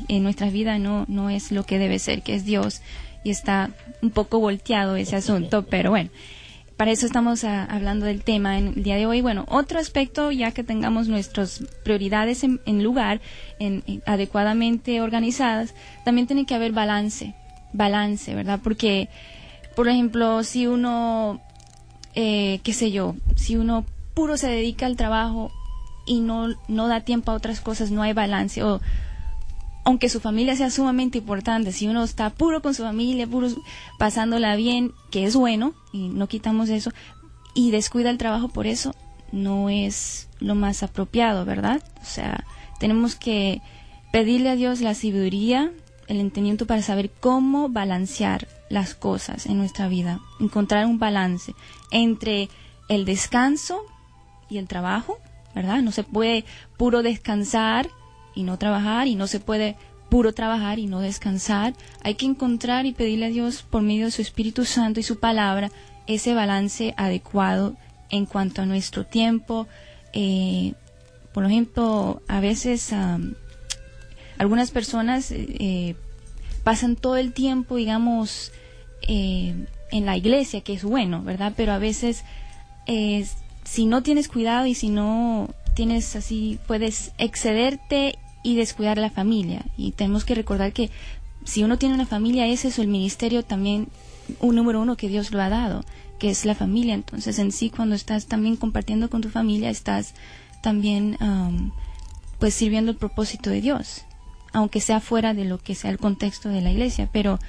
[0.07, 2.81] en nuestras vidas no, no es lo que debe ser, que es Dios,
[3.23, 6.09] y está un poco volteado ese asunto, pero bueno,
[6.77, 9.21] para eso estamos ah, hablando del tema en el día de hoy.
[9.21, 13.19] Bueno, otro aspecto, ya que tengamos nuestras prioridades en, lugar,
[13.57, 15.73] en, adecuadamente organizadas,
[16.05, 17.33] también tiene que haber balance,
[17.73, 18.59] balance, ¿verdad?
[18.63, 19.09] Porque,
[19.75, 21.41] por ejemplo, si uno,
[22.19, 25.51] eh, qué sé yo, si uno puro se dedica al trabajo
[26.07, 28.63] y no, no da tiempo a otras cosas, no hay balance.
[28.63, 28.81] O,
[29.83, 33.49] aunque su familia sea sumamente importante, si uno está puro con su familia, puro
[33.99, 36.89] pasándola bien, que es bueno, y no quitamos eso,
[37.53, 38.95] y descuida el trabajo por eso,
[39.31, 41.83] no es lo más apropiado, ¿verdad?
[42.01, 42.43] O sea,
[42.79, 43.61] tenemos que
[44.11, 45.71] pedirle a Dios la sabiduría,
[46.07, 51.53] el entendimiento para saber cómo balancear las cosas en nuestra vida, encontrar un balance
[51.91, 52.49] entre
[52.89, 53.81] el descanso
[54.49, 55.19] y el trabajo,
[55.55, 55.81] ¿verdad?
[55.81, 56.45] No se puede
[56.77, 57.89] puro descansar
[58.35, 59.75] y no trabajar y no se puede
[60.09, 61.73] puro trabajar y no descansar.
[62.03, 65.19] Hay que encontrar y pedirle a Dios por medio de su Espíritu Santo y su
[65.19, 65.71] palabra
[66.07, 67.75] ese balance adecuado
[68.09, 69.67] en cuanto a nuestro tiempo.
[70.13, 70.73] Eh,
[71.33, 72.93] por ejemplo, a veces
[74.37, 75.95] algunas personas eh,
[76.67, 78.51] pasan todo el tiempo, digamos,
[79.07, 79.55] eh,
[79.89, 81.53] en la iglesia, que es bueno, ¿verdad?
[81.55, 82.25] Pero a veces,
[83.63, 89.63] si no tienes cuidado y si no tienes así, puedes excederte y descuidar la familia.
[89.77, 90.91] Y tenemos que recordar que
[91.45, 93.87] si uno tiene una familia, ese es el ministerio también,
[94.41, 95.85] un número uno que Dios lo ha dado,
[96.19, 96.95] que es la familia.
[96.95, 100.15] Entonces, en sí, cuando estás también compartiendo con tu familia, estás
[100.61, 101.17] también,
[102.39, 104.03] pues, sirviendo el propósito de Dios,
[104.57, 107.09] aunque sea fuera de lo que sea el contexto de la iglesia.
[107.11, 107.39] Pero,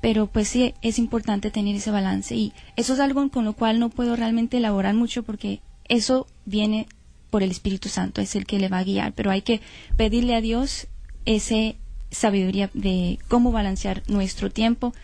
[0.00, 2.34] pero pues sí, es importante tener ese balance.
[2.34, 6.86] Y eso es algo con lo cual no puedo realmente elaborar mucho porque eso viene
[7.30, 9.60] por el Espíritu Santo, es el que le va a guiar, pero hay que
[9.96, 10.88] pedirle a Dios
[11.26, 11.76] esa
[12.10, 14.94] sabiduría de cómo balancear nuestro tiempo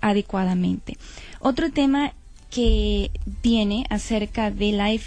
[0.00, 0.98] adecuadamente.
[1.40, 2.12] Otro tema
[2.50, 5.00] que viene acerca de la eh,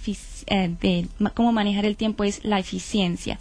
[0.47, 3.37] de cómo manejar el tiempo es la eficiencia.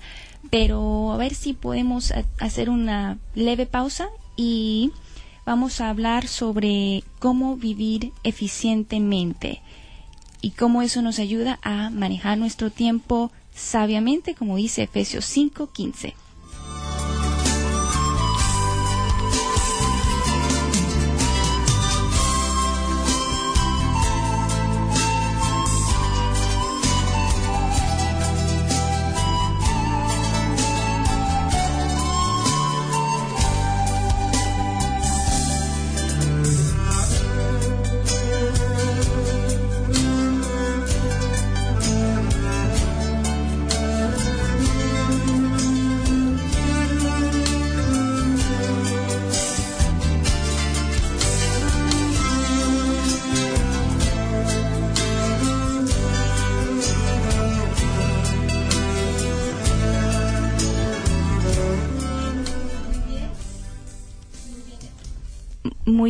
[0.49, 4.93] Pero a ver si podemos hacer una leve pausa y
[5.45, 9.61] vamos a hablar sobre cómo vivir eficientemente
[10.41, 16.15] y cómo eso nos ayuda a manejar nuestro tiempo sabiamente, como dice Efesios 5:15.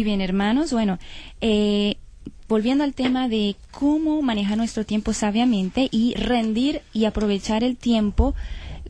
[0.01, 0.73] Muy bien, hermanos.
[0.73, 0.99] Bueno,
[1.43, 1.97] eh,
[2.49, 8.35] volviendo al tema de cómo manejar nuestro tiempo sabiamente y rendir y aprovechar el tiempo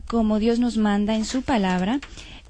[0.07, 1.99] como Dios nos manda en su palabra,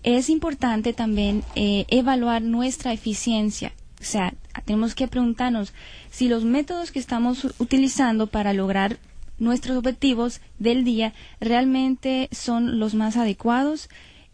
[0.04, 3.74] es importante también eh, evaluar nuestra eficiencia.
[4.00, 4.32] O sea,
[4.65, 5.74] tenemos que preguntarnos
[6.12, 9.00] si los métodos que estamos utilizando para lograr
[9.39, 13.89] nuestros objetivos del día realmente son los más adecuados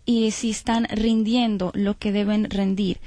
[0.06, 3.00] y si están rindiendo lo que deben rendir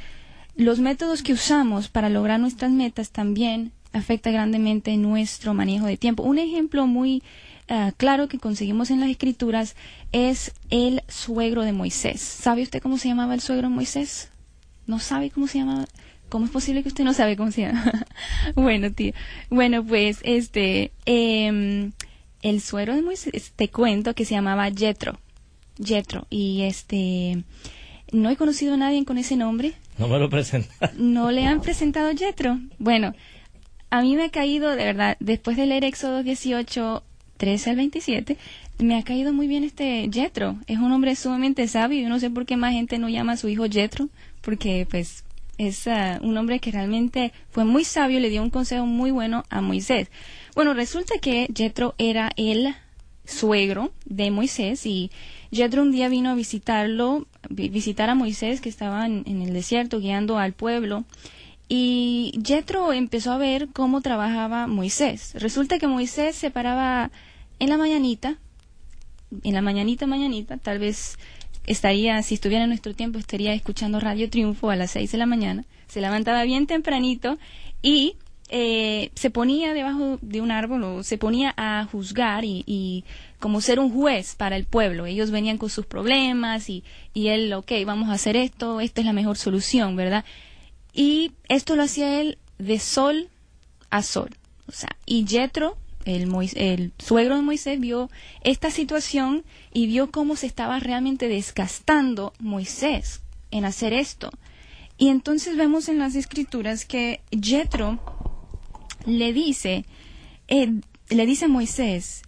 [0.61, 6.23] los métodos que usamos para lograr nuestras metas también afecta grandemente nuestro manejo de tiempo.
[6.23, 7.23] Un ejemplo muy
[7.71, 9.75] ah, claro que conseguimos en las escrituras
[10.13, 12.21] es el suegro de Moisés.
[12.21, 14.31] ¿Sabe usted cómo se llamaba el suegro de Moisés?
[14.87, 15.87] ¿No sabe cómo se llamaba?
[16.29, 18.07] ¿Cómo es posible que usted no sabe cómo se llama?
[18.55, 19.15] bueno, tío.
[19.49, 21.93] Bueno, pues este, em,
[22.43, 25.19] el suegro de Moisés, te cuento que se llamaba Jetro.
[25.83, 26.27] Jetro.
[26.29, 27.45] Y este,
[28.13, 29.73] no he conocido a nadie con ese nombre.
[29.99, 30.91] No me lo presentaron.
[30.97, 32.59] ¿No le han presentado Jetro?
[32.79, 33.15] Bueno,
[33.91, 37.03] a mí me ha caído, de verdad, después de leer Éxodo 18,
[37.37, 38.37] 13 al 27,
[38.79, 40.57] me ha caído muy bien este Jetro.
[40.67, 42.03] Es un hombre sumamente sabio.
[42.03, 44.09] Yo no sé por qué más gente no llama a su hijo Jetro,
[44.41, 45.25] porque pues
[45.59, 49.45] es ah, un hombre que realmente fue muy sabio, le dio un consejo muy bueno
[49.51, 50.09] a Moisés.
[50.55, 52.75] Bueno, resulta que Jetro era el
[53.27, 55.11] suegro de Moisés y
[55.53, 60.39] Jetro un día vino a visitarlo, visitar a Moisés que estaba en, el desierto guiando
[60.39, 61.05] al pueblo.
[61.69, 65.35] Y Jetro empezó a ver cómo trabajaba Moisés.
[65.35, 67.11] Resulta que Moisés se paraba
[67.61, 68.37] en la mañanita,
[69.45, 71.17] en la mañanita, mañanita, tal vez
[71.67, 75.27] estaría, si estuviera en nuestro tiempo, estaría escuchando Radio Triunfo a las seis de la
[75.27, 75.65] mañana.
[75.87, 77.39] Se levantaba bien tempranito
[77.83, 78.17] y
[78.51, 83.05] eh, se ponía debajo de un árbol o se ponía a juzgar y,
[83.39, 85.07] como ser un juez para el pueblo.
[85.07, 86.85] Ellos venían con sus problemas y,
[87.15, 90.25] y él, ok, vamos a hacer esto, esta es la mejor solución, ¿verdad?
[90.93, 93.29] Y esto lo hacía él de sol
[93.89, 94.31] a sol.
[94.67, 98.11] O sea, y Jetro el, el, suegro de Moisés vio
[98.43, 104.31] esta situación y vio cómo se estaba realmente desgastando Moisés en hacer esto.
[104.99, 107.99] Y entonces vemos en las escrituras que Jetro
[109.19, 109.85] le dice,
[110.49, 110.73] eh,
[111.09, 112.23] le dice Moisés,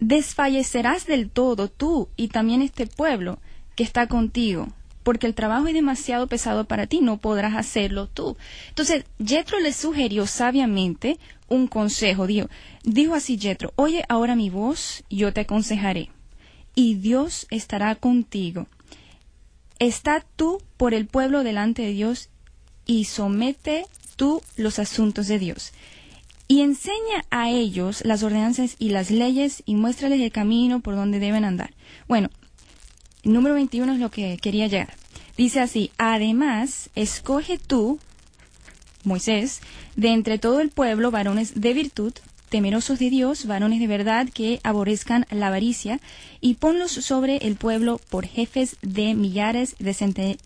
[0.00, 3.38] desfallecerás del todo tú y también este pueblo
[3.74, 4.68] que está contigo,
[5.02, 8.36] porque el trabajo es demasiado pesado para ti, no podrás hacerlo tú.
[8.68, 12.26] Entonces, Jetro le sugirió sabiamente un consejo.
[12.26, 12.48] Dijo,
[12.84, 16.10] dijo así Jetro, oye ahora mi voz, yo te aconsejaré,
[16.74, 18.66] y Dios estará contigo.
[19.78, 22.30] Está tú por el pueblo delante de Dios
[22.84, 23.86] y somete
[24.18, 25.72] tú los asuntos de Dios.
[26.48, 31.20] Y enseña a ellos las ordenanzas y las leyes y muéstrales el camino por donde
[31.20, 31.72] deben andar.
[32.08, 32.28] Bueno,
[33.22, 34.94] número 21 es lo que quería llegar.
[35.36, 37.98] Dice así, además, escoge tú,
[39.04, 39.60] Moisés,
[39.94, 42.12] de entre todo el pueblo varones de virtud,
[42.48, 46.00] temerosos de Dios, varones de verdad que aborrezcan la avaricia,
[46.40, 49.94] y ponlos sobre el pueblo por jefes de millares, de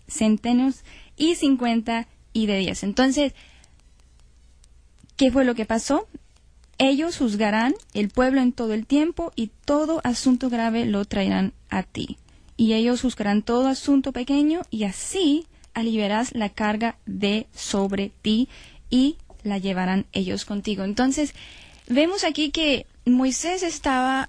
[0.07, 0.83] centenos
[1.17, 2.83] y cincuenta y de diez.
[2.83, 3.33] Entonces,
[5.23, 6.05] ¿qué fue lo que pasó?
[6.77, 11.83] Ellos juzgarán el pueblo en todo el tiempo y todo asunto grave lo traerán a
[11.83, 12.17] ti
[12.57, 18.49] y ellos juzgarán todo asunto pequeño y así aliviarás la carga de sobre ti
[18.89, 20.83] y la llevarán ellos contigo.
[20.83, 21.33] Entonces,
[21.87, 24.27] vemos aquí que Moisés estaba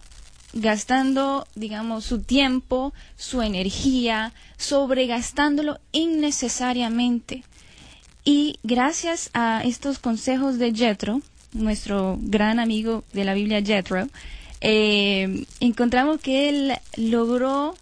[0.52, 7.42] gastando, digamos, su tiempo, su energía, sobregastándolo innecesariamente.
[8.24, 11.20] Y gracias a estos consejos de Jethro,
[11.52, 14.06] nuestro gran amigo de la Biblia Jethro,
[14.60, 17.74] eh, encontramos que él logró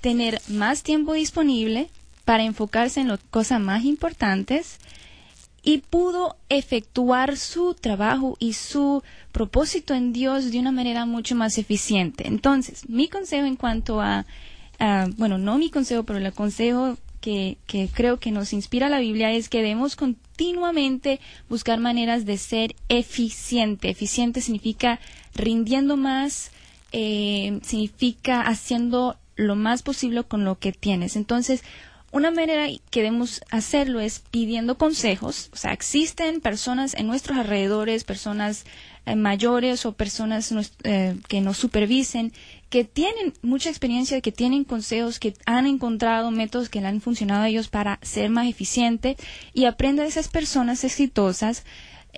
[0.00, 1.90] tener más tiempo disponible
[2.24, 4.78] para enfocarse en las cosas más importantes
[5.62, 11.58] y pudo efectuar su trabajo y su propósito en Dios de una manera mucho más
[11.58, 12.26] eficiente.
[12.26, 14.24] Entonces, mi consejo en cuanto a,
[15.16, 16.96] bueno, no mi consejo, pero el consejo
[17.66, 21.18] que, creo que nos inspira la Biblia es que debemos continuamente
[21.48, 23.88] buscar maneras de ser eficiente.
[23.88, 25.00] Eficiente significa
[25.34, 26.52] rindiendo más,
[26.92, 31.16] eh, significa haciendo lo más posible con lo que tienes.
[31.16, 31.64] Entonces,
[32.12, 35.50] una manera que debemos hacerlo es pidiendo consejos.
[35.52, 38.64] O sea, existen personas en nuestros alrededores, personas
[39.04, 40.54] eh, mayores o personas
[40.84, 42.32] eh, que nos supervisen,
[42.70, 47.42] que tienen mucha experiencia, que tienen consejos, que han encontrado métodos que le han funcionado
[47.42, 49.16] a ellos para ser más eficiente
[49.52, 51.64] y aprenda de esas personas exitosas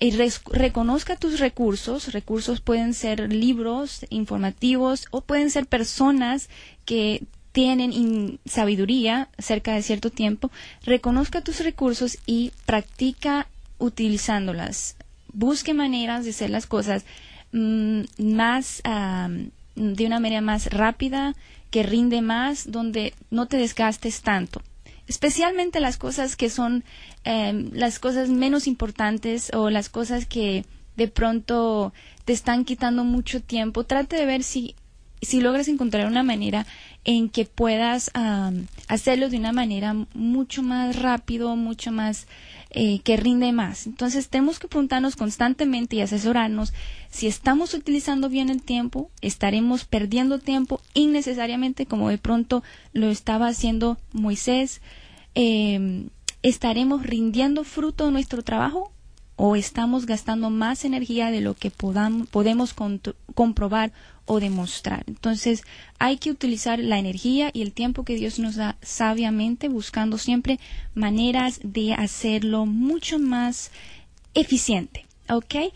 [0.01, 2.13] y reconozca tus recursos.
[2.13, 6.49] Recursos pueden ser libros informativos o pueden ser personas
[6.85, 10.51] que tienen sabiduría cerca de cierto tiempo.
[10.85, 14.97] Reconozca tus recursos y practica utilizándolas.
[15.33, 17.05] Busque maneras de hacer las cosas
[17.53, 18.81] mm, más
[19.79, 21.35] de una manera más rápida,
[21.71, 24.63] que rinde más, donde no te desgastes tanto
[25.09, 26.85] especialmente las cosas que son
[27.25, 30.65] em, las cosas menos importantes o las cosas que
[30.97, 31.93] de pronto
[32.25, 33.85] te están quitando mucho tiempo.
[33.85, 34.75] Trate de ver si,
[35.23, 36.67] si logras encontrar una manera
[37.05, 38.11] en que puedas
[38.89, 42.27] hacerlo de una manera mucho más rápido, mucho más
[42.71, 43.87] eh, que rinde más.
[43.87, 46.75] Entonces tenemos que preguntarnos constantemente y asesorarnos
[47.11, 52.63] si estamos utilizando bien el tiempo, estaremos perdiendo tiempo innecesariamente como de pronto
[52.93, 54.83] lo estaba haciendo Moisés,
[55.35, 56.11] em,
[56.43, 58.93] estaremos rindiendo fruto de nuestro trabajo
[59.37, 62.75] o estamos gastando más energía de lo que podamos, podemos
[63.35, 63.93] comprobar
[64.29, 65.03] o demostrar.
[65.09, 65.65] Entonces
[65.99, 70.61] hay que utilizar la energía y el tiempo que Dios nos da sabiamente, buscando siempre
[70.95, 73.73] maneras de hacerlo mucho más
[74.35, 75.07] eficiente.
[75.29, 75.73] ¿Ok?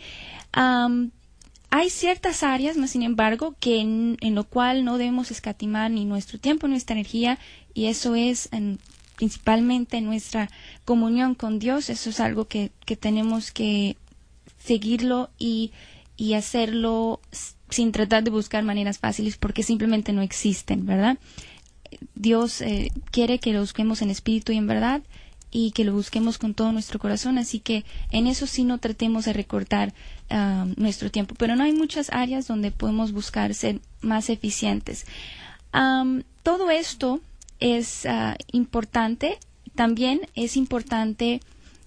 [1.74, 6.38] hay ciertas áreas, más sin embargo, que en, lo cual no debemos escatimar ni nuestro
[6.38, 7.38] tiempo ni nuestra energía,
[7.72, 8.78] y eso es en,
[9.16, 10.50] principalmente nuestra
[10.84, 11.88] comunión con Dios.
[11.88, 13.96] Eso es algo que, que tenemos que
[14.58, 15.72] seguirlo y,
[16.18, 17.20] y hacerlo
[17.72, 21.18] sin tratar de buscar maneras fáciles porque simplemente no existen, ¿verdad?
[22.14, 25.02] Dios eh, quiere que lo busquemos en espíritu y en verdad
[25.50, 29.26] y que lo busquemos con todo nuestro corazón, así que en eso sí no tratemos
[29.26, 29.92] de recortar
[30.30, 35.04] ah, nuestro tiempo, pero no hay muchas áreas donde podemos buscar ser más eficientes.
[36.42, 37.20] todo esto
[37.60, 39.38] es ah, importante,
[39.74, 41.40] también es importante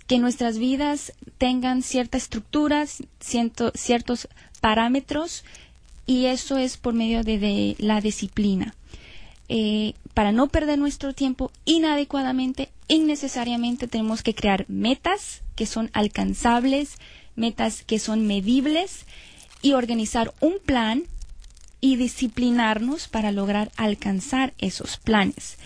[0.05, 4.27] que nuestras vidas tengan ciertas estructuras, ciertos
[4.61, 5.43] parámetros,
[6.05, 8.75] y eso es por medio de, la disciplina.
[9.47, 16.97] Eh, para no perder nuestro tiempo inadecuadamente, innecesariamente tenemos que crear metas que son alcanzables,
[17.35, 19.05] metas que son medibles
[19.61, 21.03] y organizar un plan
[21.81, 25.57] y disciplinarnos para lograr alcanzar esos planes.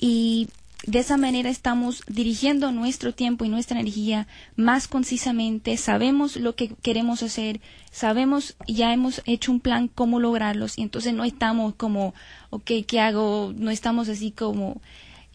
[0.00, 0.48] Y
[0.84, 4.26] de esa manera estamos dirigiendo nuestro tiempo y nuestra energía
[4.56, 7.60] más concisamente, sabemos lo que queremos hacer,
[7.92, 12.14] sabemos, ya hemos hecho un plan cómo lograrlos y entonces no estamos como,
[12.50, 13.52] ok, ¿qué hago?
[13.56, 14.80] No estamos así como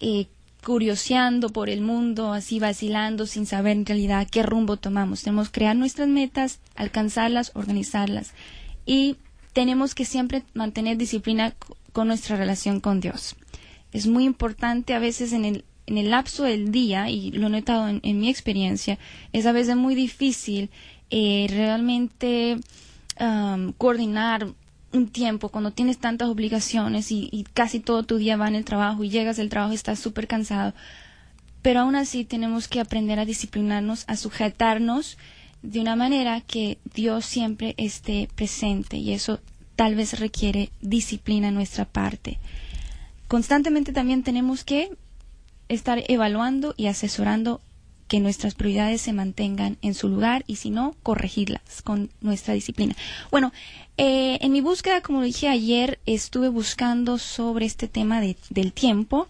[0.02, 0.28] eh,
[0.66, 5.24] curioseando por el mundo, así vacilando sin saber en realidad qué rumbo tomamos.
[5.24, 8.34] Tenemos que crear nuestras metas, alcanzarlas, organizarlas
[8.86, 9.16] y
[9.54, 11.54] tenemos que siempre mantener disciplina
[11.94, 13.38] con nuestra relación con Dios
[13.92, 17.50] es muy importante a veces en el, en el lapso del día, y lo he
[17.50, 19.00] notado en, mi experiencia,
[19.34, 20.70] es a veces muy difícil
[21.10, 22.58] eh, realmente
[23.78, 24.48] coordinar
[24.94, 29.04] un tiempo cuando tienes tantas obligaciones y, casi todo tu día va en el trabajo
[29.04, 30.74] y llegas del trabajo y estás súper cansado.
[31.62, 35.18] Pero aún así tenemos que aprender a disciplinarnos, a sujetarnos
[35.64, 39.40] de una manera que Dios siempre esté presente y eso
[39.76, 42.40] tal vez requiere disciplina en nuestra parte
[43.28, 44.90] constantemente también tenemos que
[45.70, 47.62] estar evaluando y asesorando
[48.08, 52.96] que nuestras prioridades se mantengan en su lugar y si no, corregirlas con nuestra disciplina.
[53.32, 53.52] Bueno,
[53.98, 59.28] eh, en mi búsqueda, como dije ayer, estuve buscando sobre este tema de, del tiempo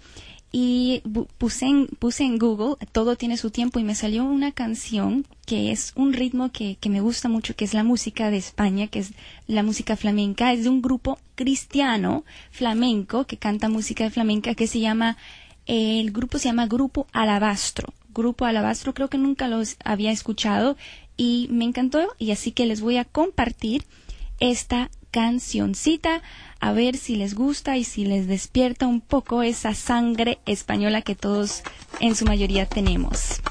[0.60, 1.03] y
[1.38, 5.72] puse en, puse en Google todo tiene su tiempo y me salió una canción que
[5.72, 8.97] es un ritmo que, que me gusta mucho, que es la música de España, que
[8.97, 9.12] es
[9.45, 14.80] la música flamenca, es de un grupo cristiano flamenco que canta música flamenca que se
[14.80, 15.16] llama,
[15.68, 17.93] el grupo se llama Grupo Alabastro.
[18.12, 20.76] Grupo Alabastro creo que nunca los había escuchado
[21.18, 23.84] y me encantó y así que les voy a compartir
[24.39, 26.24] esta cancioncita
[26.60, 31.16] a ver si les gusta y si les despierta un poco esa sangre española que
[31.16, 31.64] todos
[31.99, 33.41] en su mayoría tenemos.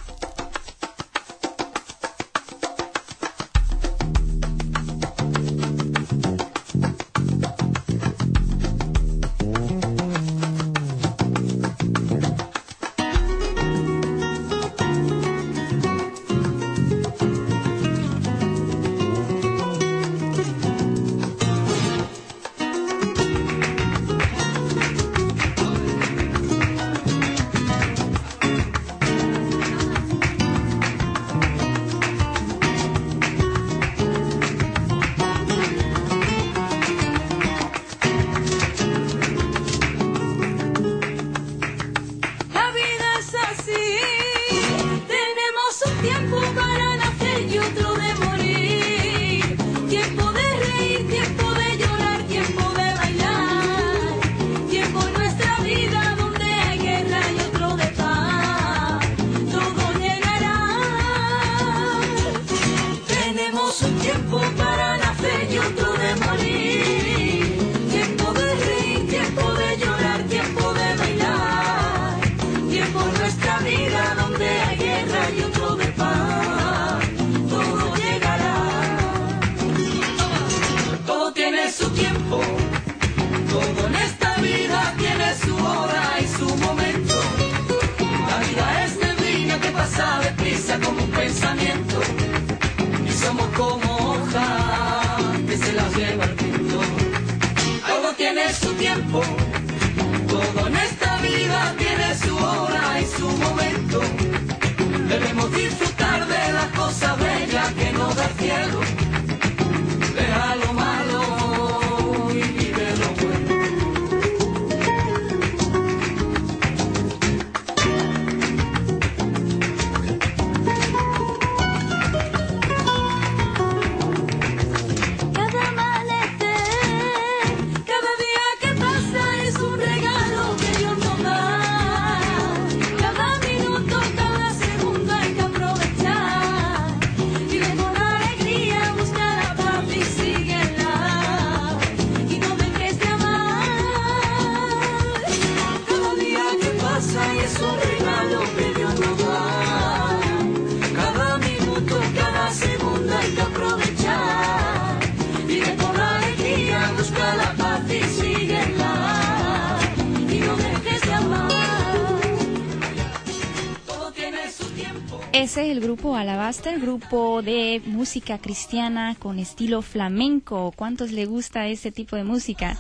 [165.62, 170.72] Es el grupo Alabaster, grupo de música cristiana con estilo flamenco.
[170.76, 172.78] ¿Cuántos le gusta ese tipo de música?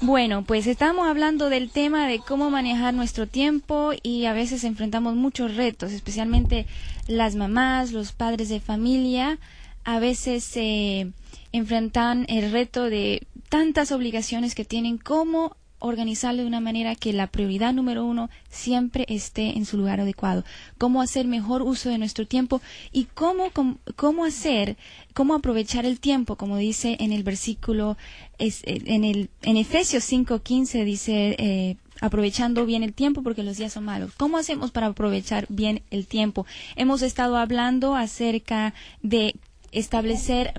[0.00, 5.16] Bueno, pues estamos hablando del tema de cómo manejar nuestro tiempo y a veces enfrentamos
[5.16, 6.66] muchos retos, especialmente
[7.08, 9.38] las mamás, los padres de familia,
[9.84, 11.08] a veces se
[11.52, 15.56] enfrentan el reto de tantas obligaciones que tienen, cómo
[15.86, 20.44] organizarlo de una manera que la prioridad número uno siempre esté en su lugar adecuado.
[20.78, 22.60] Cómo hacer mejor uso de nuestro tiempo
[22.92, 23.50] y cómo,
[23.96, 24.76] cómo, hacer,
[25.12, 27.96] cómo aprovechar el tiempo, como dice en el versículo,
[28.38, 33.72] es, en, el, en Efesios 5.15 dice, eh, aprovechando bien el tiempo porque los días
[33.72, 34.12] son malos.
[34.16, 36.46] ¿Cómo hacemos para aprovechar bien el tiempo?
[36.76, 39.34] Hemos estado hablando acerca de
[39.74, 40.54] establecer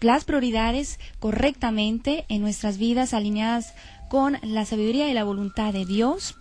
[0.00, 3.74] las prioridades correctamente en nuestras vidas alineadas
[4.12, 6.34] con la sabiduría y la voluntad de Dios.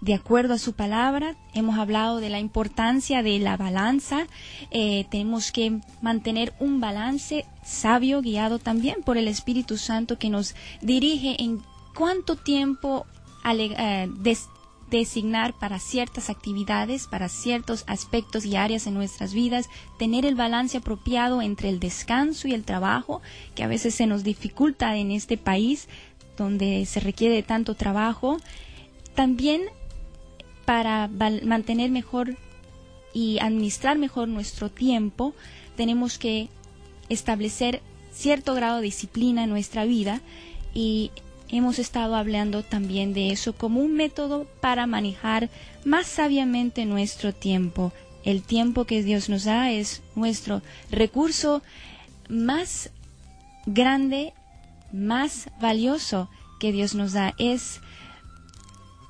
[0.00, 4.28] De acuerdo a su palabra, hemos hablado de la importancia de la balanza.
[4.70, 10.54] Eh, tenemos que mantener un balance sabio, guiado también por el Espíritu Santo que nos
[10.80, 11.60] dirige en
[11.96, 13.06] cuánto tiempo
[13.44, 14.08] eh,
[14.92, 20.76] designar para ciertas actividades, para ciertos aspectos y áreas en nuestras vidas, tener el balance
[20.76, 23.22] apropiado entre el descanso y el trabajo,
[23.56, 25.88] que a veces se nos dificulta en este país,
[26.42, 28.38] donde se requiere tanto trabajo,
[29.14, 29.62] también
[30.64, 32.36] para mantener mejor
[33.12, 35.34] y administrar mejor nuestro tiempo,
[35.76, 36.48] tenemos que
[37.08, 37.82] establecer
[38.12, 40.20] cierto grado de disciplina en nuestra vida
[40.74, 41.10] y
[41.48, 45.50] hemos estado hablando también de eso como un método para manejar
[45.84, 47.92] más sabiamente nuestro tiempo.
[48.24, 51.62] El tiempo que Dios nos da es nuestro recurso
[52.28, 52.90] más
[53.66, 54.32] grande
[54.92, 56.28] más valioso
[56.60, 57.34] que Dios nos da.
[57.38, 57.80] Es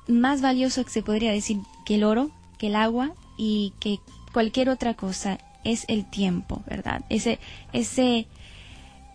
[0.07, 3.99] más valioso que se podría decir que el oro, que el agua y que
[4.31, 7.05] cualquier otra cosa es el tiempo, ¿verdad?
[7.09, 7.39] Ese,
[7.71, 8.27] ese,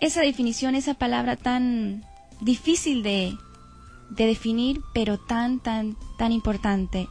[0.01, 2.05] esa definición, esa palabra tan
[2.41, 3.37] difícil de,
[4.11, 7.09] de definir, pero tan, tan, tan importante.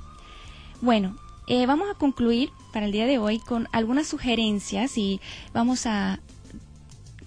[0.81, 1.15] Bueno,
[1.47, 5.21] eh, vamos a concluir para el día de hoy con algunas sugerencias y
[5.53, 6.19] vamos a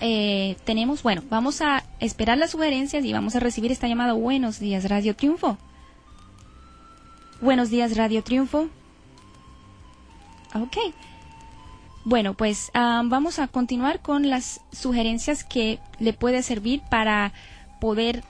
[0.00, 4.12] eh, tenemos, bueno, vamos a esperar las sugerencias y vamos a recibir esta llamada.
[4.14, 5.58] Buenos días, Radio Triunfo.
[7.40, 8.68] Buenos días, Radio Triunfo.
[10.54, 10.76] Ok.
[12.04, 17.32] Bueno, pues vamos a continuar con las sugerencias que le puede servir para
[17.80, 18.24] poder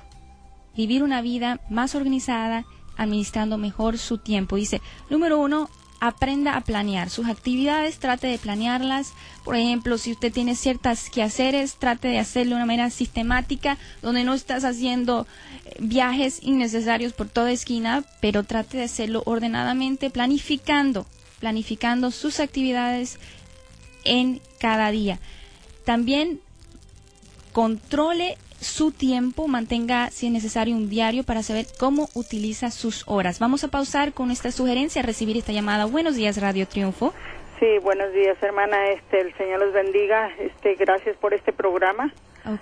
[0.77, 2.65] vivir una vida más organizada,
[2.97, 4.57] administrando mejor su tiempo.
[4.57, 9.13] Dice, número uno, aprenda a planear sus actividades, trate de planearlas.
[9.45, 14.25] Por ejemplo, si usted tiene ciertas quehaceres, trate de hacerlo de una manera sistemática, donde
[14.25, 15.27] no estás haciendo
[15.67, 21.07] eh, viajes innecesarios por toda esquina, pero trate de hacerlo ordenadamente, planificando,
[21.39, 23.19] planificando sus actividades
[24.05, 25.19] en cada día.
[25.85, 26.41] También
[27.53, 33.39] controle su tiempo, mantenga si es necesario un diario para saber cómo utiliza sus horas.
[33.39, 35.87] Vamos a pausar con esta sugerencia, recibir esta llamada.
[35.87, 37.15] Buenos días, Radio Triunfo.
[37.59, 38.91] Sí, buenos días, hermana.
[38.91, 40.31] Este, el Señor los bendiga.
[40.39, 42.13] Este, gracias por este programa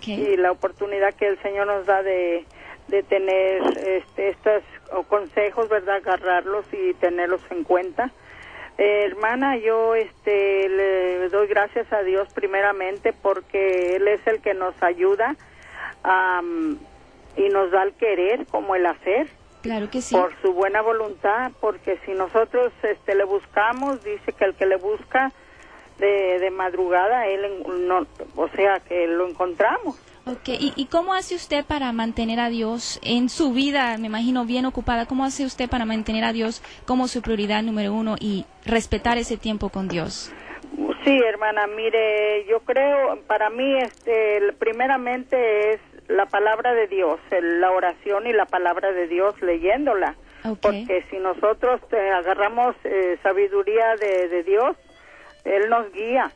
[0.07, 2.44] y la oportunidad que el Señor nos da de,
[2.88, 4.62] de tener este, estos
[5.09, 5.96] consejos, ¿verdad?
[5.96, 8.11] Agarrarlos y tenerlos en cuenta.
[8.76, 14.55] Eh, hermana, yo este, le doy gracias a Dios primeramente porque Él es el que
[14.55, 15.36] nos ayuda
[17.37, 19.29] y nos da el querer como el hacer.
[19.63, 20.15] Claro que sí.
[20.15, 24.77] Por su buena voluntad, porque si nosotros este, le buscamos, dice que el que le
[24.77, 25.33] busca
[25.99, 27.41] de, de madrugada, él
[27.87, 28.07] no,
[28.37, 30.01] o sea, que lo encontramos.
[30.27, 34.45] Ok, ¿Y, ¿Y cómo hace usted para mantener a Dios en su vida, me imagino
[34.45, 38.45] bien ocupada, cómo hace usted para mantener a Dios como su prioridad número uno y
[38.65, 40.31] respetar ese tiempo con Dios?
[41.05, 47.71] Sí, hermana, mire, yo creo, para mí, este, primeramente es la palabra de Dios, la
[47.71, 50.17] oración y la palabra de Dios leyéndola.
[50.63, 54.77] Porque si nosotros eh, agarramos eh, sabiduría de, Dios,
[55.45, 56.33] Él nos guía.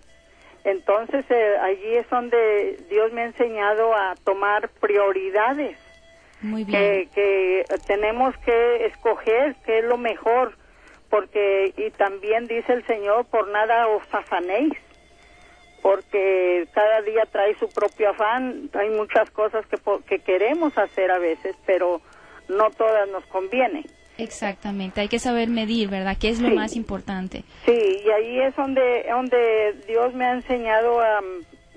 [0.64, 5.78] Entonces eh, allí es donde Dios me ha enseñado a tomar prioridades.
[6.42, 7.08] Muy bien.
[7.10, 10.56] Que, tenemos que escoger qué es lo mejor,
[11.08, 14.74] porque y también dice el Señor, por nada os afanéis
[15.82, 19.76] porque cada día trae su propio afán, hay muchas cosas que,
[20.06, 22.00] que queremos hacer a veces, pero
[22.48, 23.84] no todas nos conviene.
[24.18, 26.16] Exactamente, hay que saber medir, ¿verdad?
[26.20, 27.44] ¿Qué es lo más importante?
[27.64, 31.00] Sí, y ahí es donde, donde Dios me ha enseñado,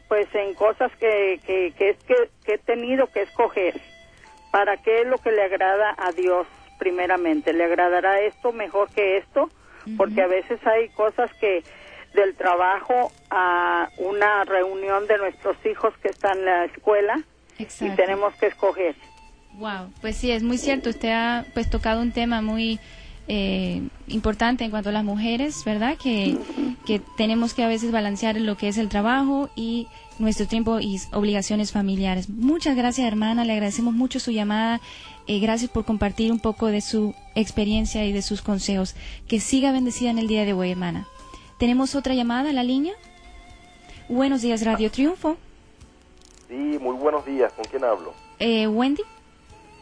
[0.07, 1.97] pues, en cosas que, que, que,
[2.45, 3.81] que, he tenido que escoger.
[4.51, 6.45] ¿Para qué es lo que le agrada a Dios
[6.77, 7.53] primeramente?
[7.53, 9.49] ¿Le agradará esto mejor que esto?
[9.97, 11.63] Porque a veces hay cosas que
[12.15, 17.21] del trabajo a una reunión de nuestros hijos que están en la escuela
[17.57, 18.95] y tenemos que escoger.
[19.53, 20.89] Wow, pues sí, es muy cierto.
[20.89, 22.79] Usted ha pues tocado un tema muy
[23.27, 25.97] eh, importante en cuanto a las mujeres, ¿verdad?
[25.97, 26.37] Que,
[26.85, 29.87] que tenemos que a veces balancear lo que es el trabajo y
[30.19, 32.29] nuestro tiempo y obligaciones familiares.
[32.29, 33.45] Muchas gracias, hermana.
[33.45, 34.81] Le agradecemos mucho su llamada.
[35.27, 38.95] Eh, gracias por compartir un poco de su experiencia y de sus consejos.
[39.27, 41.07] Que siga bendecida en el día de hoy, hermana.
[41.57, 42.93] Tenemos otra llamada a la línea.
[44.09, 45.37] Buenos días, Radio Triunfo.
[46.47, 47.51] Sí, muy buenos días.
[47.53, 48.13] ¿Con quién hablo?
[48.39, 49.03] Eh, Wendy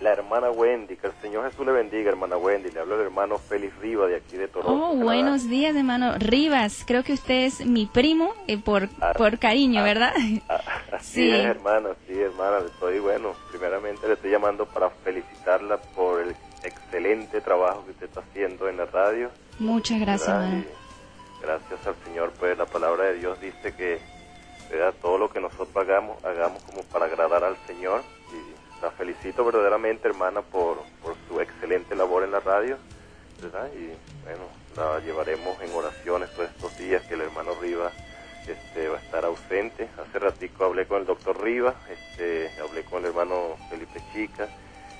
[0.03, 2.69] la hermana Wendy, que el Señor Jesús le bendiga, hermana Wendy.
[2.71, 4.89] Le hablo el hermano Félix Rivas de aquí de Toronto.
[4.89, 6.83] Oh, buenos días, hermano Rivas.
[6.85, 10.13] Creo que usted es mi primo eh, por, ah, por cariño, ah, ¿verdad?
[10.49, 10.59] Ah,
[11.01, 12.59] sí, hermana, sí, hermana.
[12.65, 13.33] Estoy bueno.
[13.49, 18.77] Primeramente le estoy llamando para felicitarla por el excelente trabajo que usted está haciendo en
[18.77, 19.31] la radio.
[19.59, 20.63] Muchas gracias, hermano.
[21.43, 23.99] Gracias al Señor, pues la palabra de Dios dice que
[25.01, 28.01] todo lo que nosotros hagamos, hagamos como para agradar al Señor
[28.83, 32.77] la felicito verdaderamente, hermana, por, por su excelente labor en la radio,
[33.41, 33.69] ¿verdad?
[33.73, 33.87] Y
[34.23, 34.43] bueno,
[34.75, 37.93] la llevaremos en oraciones todos estos días que el hermano Rivas
[38.45, 39.87] este, va a estar ausente.
[39.97, 44.49] Hace ratico hablé con el doctor Rivas, este, hablé con el hermano Felipe Chica.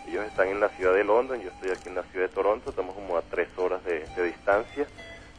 [0.08, 2.70] Ellos están en la ciudad de London, yo estoy aquí en la ciudad de Toronto,
[2.70, 4.88] estamos como a tres horas de, distancia,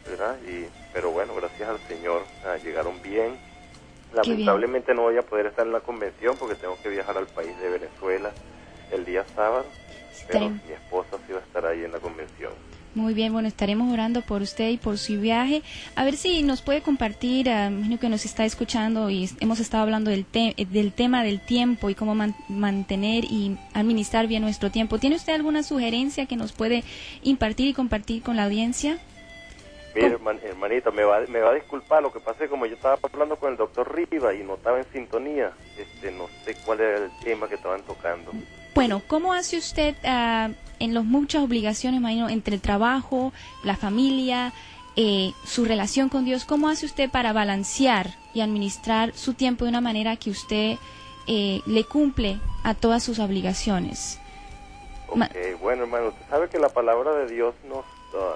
[0.07, 0.36] ¿verdad?
[0.46, 3.38] Y, pero bueno, gracias al Señor, ah, llegaron bien,
[4.14, 7.59] Lamentablemente no voy a poder estar en la convención porque tengo que viajar al país
[7.59, 8.30] de Venezuela
[8.92, 9.66] el día sábado,
[10.28, 12.52] pero mi esposa sí va a estar ahí en la convención.
[12.94, 15.62] Muy bien, bueno, estaremos orando por usted y por su viaje.
[15.96, 19.82] A ver si nos puede compartir, uh, imagino que nos está escuchando y hemos estado
[19.82, 20.24] hablando del,
[20.70, 22.14] del tema del tiempo y cómo
[22.48, 25.00] mantener y administrar bien nuestro tiempo.
[25.00, 26.84] ¿Tiene usted alguna sugerencia que nos puede
[27.24, 29.00] impartir y compartir con la audiencia?
[29.95, 32.99] Mire, hermanita, me va, me va a disculpar, lo que pasa es como yo estaba
[33.01, 37.05] hablando con el doctor Riva y no estaba en sintonía, este, no sé cuál era
[37.05, 38.32] el tema que estaban tocando.
[38.74, 43.32] Bueno, ¿cómo hace usted uh, en las muchas obligaciones, imagino, entre el trabajo,
[43.62, 44.53] la familia,
[44.97, 46.45] eh, su relación con Dios?
[46.45, 50.76] ¿Cómo hace usted para balancear y administrar su tiempo de una manera que usted
[51.28, 54.18] eh, le cumple a todas sus obligaciones?
[55.61, 57.84] Bueno, hermano, usted sabe que la palabra de Dios nos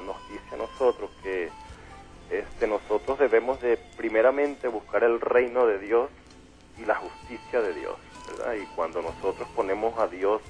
[0.05, 1.51] nos dice a nosotros que
[2.31, 6.11] este, nosotros debemos de primeramente buscar el reino de Dios
[6.77, 7.97] y la justicia de Dios,
[8.29, 8.55] ¿verdad?
[8.55, 10.43] Y cuando nosotros ponemos a Dios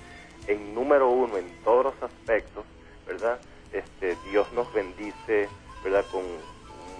[0.47, 2.65] en número uno en todos los aspectos,
[3.07, 3.39] ¿verdad?
[3.73, 5.49] Este, Dios nos bendice,
[5.85, 6.05] ¿verdad?
[6.11, 6.25] Con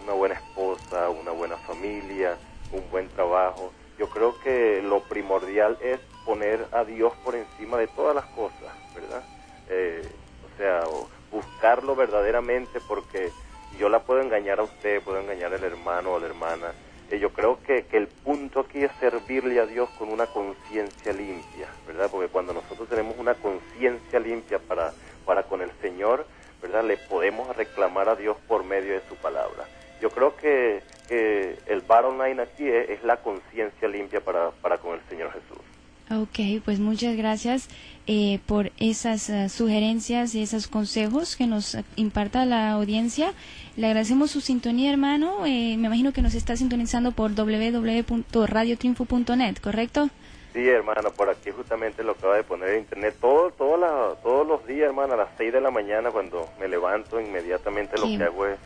[0.05, 2.37] una buena esposa, una buena familia,
[2.73, 3.73] un buen trabajo.
[3.99, 8.73] Yo creo que lo primordial es poner a Dios por encima de todas las cosas,
[8.95, 9.25] ¿verdad?
[9.71, 10.09] Eh,
[10.45, 10.85] o sea,
[11.31, 13.31] buscarlo verdaderamente porque
[13.79, 16.73] yo la puedo engañar a usted, puedo engañar al hermano o a la hermana.
[17.11, 21.13] Y yo creo que, que, el punto aquí es servirle a Dios con una conciencia
[21.13, 22.11] limpia, ¿verdad?
[22.11, 24.93] Porque cuando nosotros tenemos una conciencia limpia para,
[25.25, 26.27] para con el Señor,
[26.61, 26.85] ¿verdad?
[26.85, 29.65] Le podemos reclamar a Dios por medio de su palabra.
[30.03, 34.77] Yo creo que, que el bottom line aquí es, es la conciencia limpia para, para
[34.77, 35.68] con el Señor Jesús.
[36.11, 37.69] Ok, pues muchas gracias
[38.07, 43.35] eh, por esas uh, sugerencias y esos consejos que nos imparta la audiencia.
[43.77, 45.45] Le agradecemos su sintonía, hermano.
[45.45, 50.09] Eh, me imagino que nos está sintonizando por www.radiotriunfo.net, ¿correcto?
[50.55, 53.15] Sí, hermano, por aquí justamente lo acaba de poner en internet.
[53.21, 57.21] Todo, todo todos los días, hermano, a las 6 de la mañana cuando me levanto,
[57.21, 58.57] inmediatamente lo que hago es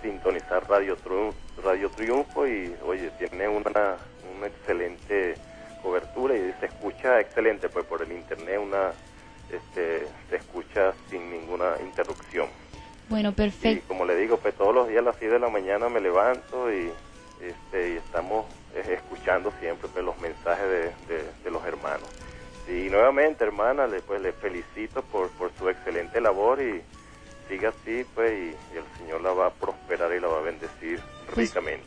[0.00, 0.96] sintonizar Radio,
[1.62, 3.96] Radio Triunfo y, oye, tiene una,
[4.38, 5.34] una excelente
[5.86, 8.90] cobertura y se escucha excelente, pues por el internet una
[9.52, 12.48] este, se escucha sin ninguna interrupción.
[13.08, 13.84] Bueno, perfecto.
[13.84, 16.00] Y como le digo, pues todos los días a las 6 de la mañana me
[16.00, 16.90] levanto y,
[17.40, 20.66] este, y estamos eh, escuchando siempre pues, los mensajes
[21.06, 22.08] de, de, los hermanos.
[22.66, 26.82] Y nuevamente, hermana, le, pues, le felicito por, por su excelente labor y
[27.48, 30.42] siga así, pues, y, y el Señor la va a prosperar y la va a
[30.42, 31.00] bendecir
[31.34, 31.84] pues, ricamente.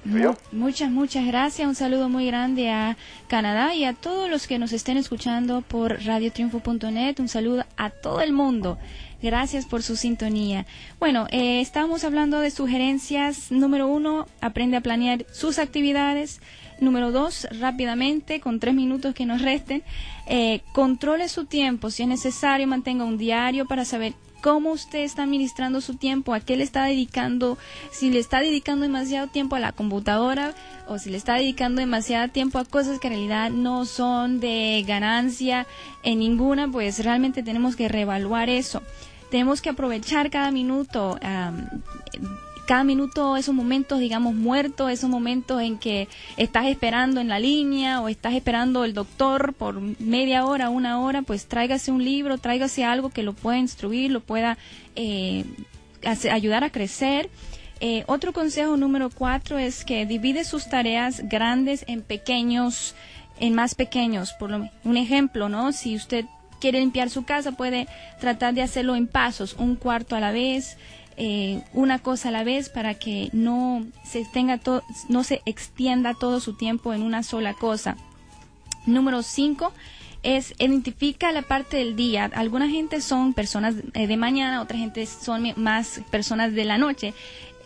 [0.51, 1.67] muchas, muchas gracias.
[1.67, 2.97] Un saludo muy grande a
[3.27, 7.19] Canadá y a todos los que nos estén escuchando por radiotriunfo.net.
[7.19, 8.77] Un saludo a todo el mundo.
[9.21, 10.65] Gracias por su sintonía.
[10.99, 13.51] Bueno, eh, estamos hablando de sugerencias.
[13.51, 16.41] Número uno, aprende a planear sus actividades.
[16.79, 19.83] Número dos, rápidamente, con tres minutos que nos resten,
[20.27, 21.89] eh, controle su tiempo.
[21.89, 26.39] Si es necesario, mantenga un diario para saber cómo usted está administrando su tiempo, a
[26.39, 27.57] qué le está dedicando,
[27.91, 30.53] si le está dedicando demasiado tiempo a la computadora
[30.87, 34.83] o si le está dedicando demasiado tiempo a cosas que en realidad no son de
[34.87, 35.67] ganancia
[36.03, 38.81] en ninguna, pues realmente tenemos que reevaluar eso.
[39.29, 41.19] Tenemos que aprovechar cada minuto
[42.69, 46.07] cada minuto, esos momentos, digamos, muertos, esos momentos en que
[46.37, 51.23] estás esperando en la línea o estás esperando el doctor por media hora, una hora,
[51.23, 54.59] pues tráigase un libro, tráigase algo que lo pueda instruir, lo pueda
[54.95, 55.45] eh,
[56.31, 57.31] ayudar a crecer.
[57.79, 62.93] Eh, otro consejo número cuatro es que divide sus tareas grandes en pequeños,
[63.39, 64.33] en más pequeños.
[64.33, 65.71] Por lo, un ejemplo, ¿no?
[65.71, 66.25] Si usted
[66.59, 67.87] quiere limpiar su casa, puede
[68.19, 70.77] tratar de hacerlo en pasos, un cuarto a la vez,
[71.21, 74.61] eh, una cosa a la vez para que no se tenga
[75.09, 77.97] no se extienda todo su tiempo en una sola cosa.
[78.85, 79.73] Número 5
[80.23, 82.31] es identifica la parte del día.
[82.33, 87.13] Alguna gente son personas eh, de mañana, otra gente son más personas de la noche.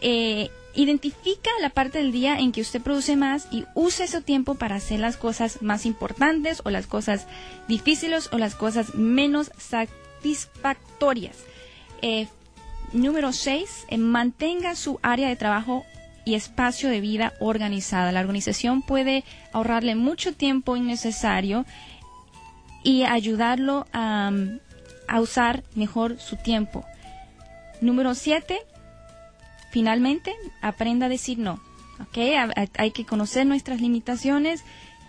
[0.01, 4.55] Eh, identifica la parte del día en que usted produce más y use ese tiempo
[4.55, 7.27] para hacer las cosas más importantes o las cosas
[7.67, 11.37] difíciles o las cosas menos satisfactorias.
[12.93, 15.83] Número 6, eh, mantenga su área de trabajo
[16.25, 18.11] y espacio de vida organizada.
[18.11, 21.65] La organización puede ahorrarle mucho tiempo innecesario
[22.83, 24.31] y ayudarlo a,
[25.19, 26.85] usar mejor su tiempo.
[27.81, 28.59] Número 7,
[29.71, 31.59] finalmente, aprenda a decir no.
[31.99, 32.35] ¿okay?
[32.77, 34.63] Hay que conocer nuestras limitaciones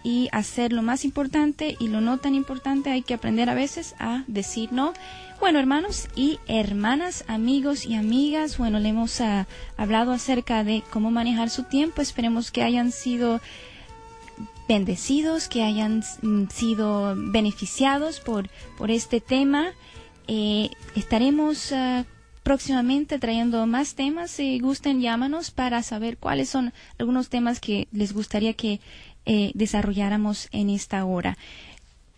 [0.05, 2.91] y hacer lo más importante y lo no tan importante.
[2.91, 4.93] Hay que aprender a veces a decir no.
[5.41, 11.11] Bueno, hermanos y hermanas, amigos y amigas, bueno, le hemos ah, hablado acerca de cómo
[11.11, 12.03] manejar su tiempo.
[12.03, 13.41] Esperemos que hayan sido
[14.69, 19.73] bendecidos, que hayan mm, sido beneficiados por, por este tema.
[20.29, 22.05] Eh, estaremos ah,
[22.43, 24.31] próximamente trayendo más temas.
[24.31, 28.81] Si gusten, llámanos para saber cuáles son algunos temas que les gustaría que
[29.27, 31.37] eh, desarrolláramos en esta hora.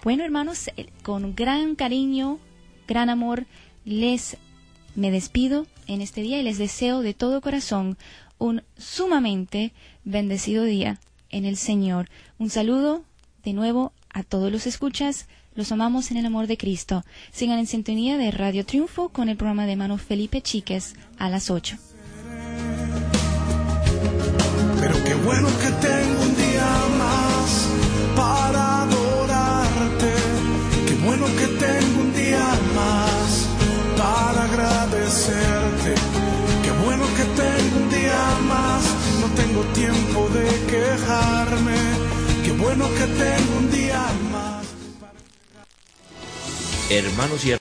[0.02, 2.38] Bueno, hermanos, eh, con gran cariño
[2.86, 3.46] gran amor,
[3.84, 4.36] les
[4.94, 7.98] me despido en este día y les deseo de todo corazón
[8.38, 9.72] un sumamente
[10.04, 10.98] bendecido día
[11.30, 12.08] en el Señor.
[12.38, 13.04] Un saludo
[13.44, 15.26] de nuevo a todos los escuchas.
[15.54, 17.04] Los amamos en el amor de Cristo.
[17.32, 21.50] Sigan en sintonía de Radio Triunfo con el programa de hermano Felipe Chiques a las
[21.50, 21.76] 8.
[24.80, 26.25] Pero bueno que tengo
[31.06, 33.46] bueno que tengo un día más
[33.96, 35.94] para agradecerte.
[36.64, 38.82] Qué bueno que tengo un día más,
[39.20, 41.78] no tengo tiempo de quejarme.
[42.44, 44.02] Qué bueno que tengo un día
[44.32, 44.66] más.
[46.90, 47.52] Hermanos y